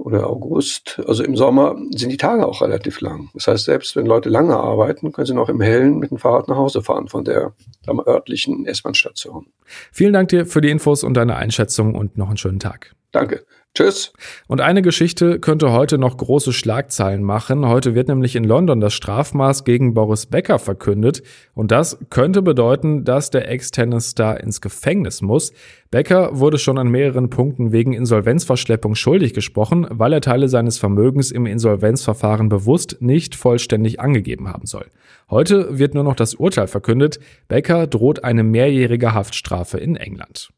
oder 0.03 0.29
August. 0.29 1.01
Also 1.07 1.25
im 1.25 1.37
Sommer 1.37 1.77
sind 1.91 2.11
die 2.11 2.17
Tage 2.17 2.47
auch 2.47 2.61
relativ 2.61 3.01
lang. 3.01 3.31
Das 3.35 3.47
heißt, 3.47 3.65
selbst 3.65 3.97
wenn 3.97 4.07
Leute 4.07 4.29
lange 4.29 4.57
arbeiten, 4.57 5.13
können 5.13 5.27
sie 5.27 5.35
noch 5.35 5.49
im 5.49 5.61
Hellen 5.61 5.99
mit 5.99 6.11
dem 6.11 6.19
Fahrrad 6.19 6.49
nach 6.49 6.57
Hause 6.57 6.83
fahren 6.83 7.09
von 7.09 7.25
der 7.25 7.53
örtlichen 7.89 8.67
S-Bahn-Station. 8.67 9.47
Vielen 9.93 10.13
Dank 10.13 10.29
dir 10.29 10.47
für 10.47 10.61
die 10.61 10.71
Infos 10.71 11.05
und 11.05 11.15
deine 11.15 11.37
Einschätzung 11.37 11.95
und 11.95 12.19
noch 12.19 12.29
einen 12.29 12.37
schönen 12.37 12.59
Tag. 12.59 12.95
Danke. 13.13 13.45
Tschüss. 13.75 14.13
Und 14.49 14.61
eine 14.61 14.83
Geschichte 14.83 15.41
könnte 15.41 15.73
heute 15.73 15.97
noch 15.97 16.19
große 16.19 16.53
Schlagzeilen 16.53 17.23
machen. 17.23 17.67
Heute 17.67 17.95
wird 17.95 18.09
nämlich 18.09 18.37
in 18.37 18.45
London 18.45 18.81
das 18.81 18.93
Strafmaß 18.93 19.65
gegen 19.65 19.95
Boris 19.95 20.27
Becker 20.27 20.59
verkündet. 20.59 21.23
Und 21.55 21.71
das 21.71 21.99
könnte 22.11 22.43
bedeuten, 22.43 23.05
dass 23.05 23.31
der 23.31 23.51
Ex-Tennis-Star 23.51 24.39
ins 24.41 24.61
Gefängnis 24.61 25.23
muss. 25.23 25.55
Becker 25.91 26.39
wurde 26.39 26.59
schon 26.59 26.77
an 26.77 26.89
mehreren 26.89 27.31
Punkten 27.31 27.73
wegen 27.73 27.95
Insolvenzverschleppung 27.95 28.95
schuldig 28.95 29.33
gesprochen, 29.33 29.87
weil 29.89 30.13
er 30.13 30.21
Teile 30.21 30.49
seines 30.49 30.77
Vermögens 30.77 31.31
im 31.31 31.47
Insolvenzverfahren 31.47 32.51
bewusst 32.51 32.99
nicht 33.01 33.35
vollständig 33.35 34.01
angegeben 34.01 34.49
haben 34.49 34.67
soll. 34.67 34.85
Heute 35.31 35.79
wird 35.79 35.95
nur 35.95 36.05
noch 36.05 36.17
das 36.17 36.35
Urteil 36.35 36.67
verkündet. 36.67 37.21
Becker 37.49 37.87
droht 37.87 38.23
eine 38.23 38.43
mehrjährige 38.43 39.15
Haftstrafe 39.15 39.79
in 39.79 39.97
England. 39.97 40.51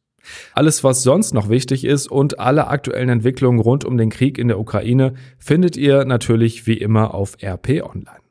Alles, 0.53 0.85
was 0.85 1.03
sonst 1.03 1.35
noch 1.35 1.49
wichtig 1.49 1.85
ist 1.85 2.11
und 2.11 2.39
alle 2.39 2.69
aktuellen 2.69 3.09
Entwicklungen 3.09 3.61
rund 3.61 3.85
um 3.85 3.97
den 3.97 4.11
Krieg 4.11 4.39
in 4.39 4.49
der 4.49 4.59
Ukraine 4.59 5.15
findet 5.39 5.77
ihr 5.77 6.05
natürlich 6.05 6.67
wie 6.67 6.79
immer 6.79 7.15
auf 7.15 7.37
RP 7.43 7.83
Online. 7.83 8.25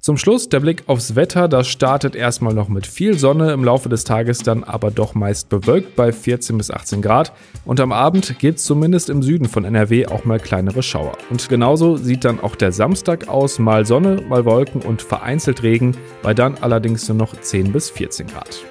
Zum 0.00 0.16
Schluss 0.16 0.48
der 0.48 0.60
Blick 0.60 0.84
aufs 0.86 1.16
Wetter. 1.16 1.48
Das 1.48 1.68
startet 1.68 2.14
erstmal 2.14 2.54
noch 2.54 2.68
mit 2.68 2.86
viel 2.86 3.18
Sonne, 3.18 3.52
im 3.52 3.64
Laufe 3.64 3.88
des 3.88 4.04
Tages 4.04 4.38
dann 4.38 4.64
aber 4.64 4.90
doch 4.90 5.14
meist 5.14 5.48
bewölkt 5.48 5.96
bei 5.96 6.12
14 6.12 6.56
bis 6.56 6.70
18 6.70 7.02
Grad. 7.02 7.32
Und 7.64 7.80
am 7.80 7.92
Abend 7.92 8.38
geht 8.38 8.56
es 8.56 8.64
zumindest 8.64 9.10
im 9.10 9.22
Süden 9.22 9.48
von 9.48 9.64
NRW 9.64 10.06
auch 10.06 10.24
mal 10.24 10.38
kleinere 10.38 10.82
Schauer. 10.82 11.12
Und 11.30 11.48
genauso 11.48 11.96
sieht 11.96 12.24
dann 12.24 12.40
auch 12.40 12.54
der 12.54 12.72
Samstag 12.72 13.28
aus. 13.28 13.58
Mal 13.58 13.86
Sonne, 13.86 14.22
mal 14.28 14.44
Wolken 14.44 14.82
und 14.82 15.02
vereinzelt 15.02 15.62
Regen, 15.62 15.96
bei 16.22 16.32
dann 16.32 16.56
allerdings 16.60 17.08
nur 17.08 17.18
noch 17.18 17.38
10 17.38 17.72
bis 17.72 17.90
14 17.90 18.28
Grad. 18.28 18.64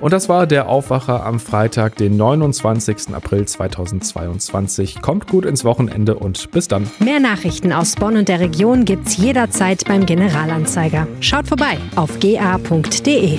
Und 0.00 0.12
das 0.12 0.28
war 0.28 0.46
der 0.46 0.68
Aufwacher 0.68 1.24
am 1.24 1.40
Freitag, 1.40 1.96
den 1.96 2.16
29. 2.16 3.14
April 3.14 3.46
2022. 3.46 5.00
Kommt 5.02 5.26
gut 5.26 5.44
ins 5.44 5.64
Wochenende 5.64 6.16
und 6.16 6.50
bis 6.50 6.68
dann. 6.68 6.90
Mehr 6.98 7.20
Nachrichten 7.20 7.72
aus 7.72 7.94
Bonn 7.94 8.16
und 8.16 8.28
der 8.28 8.40
Region 8.40 8.84
gibt's 8.84 9.16
jederzeit 9.16 9.84
beim 9.86 10.06
Generalanzeiger. 10.06 11.06
Schaut 11.20 11.48
vorbei 11.48 11.78
auf 11.96 12.18
ga.de. 12.20 13.38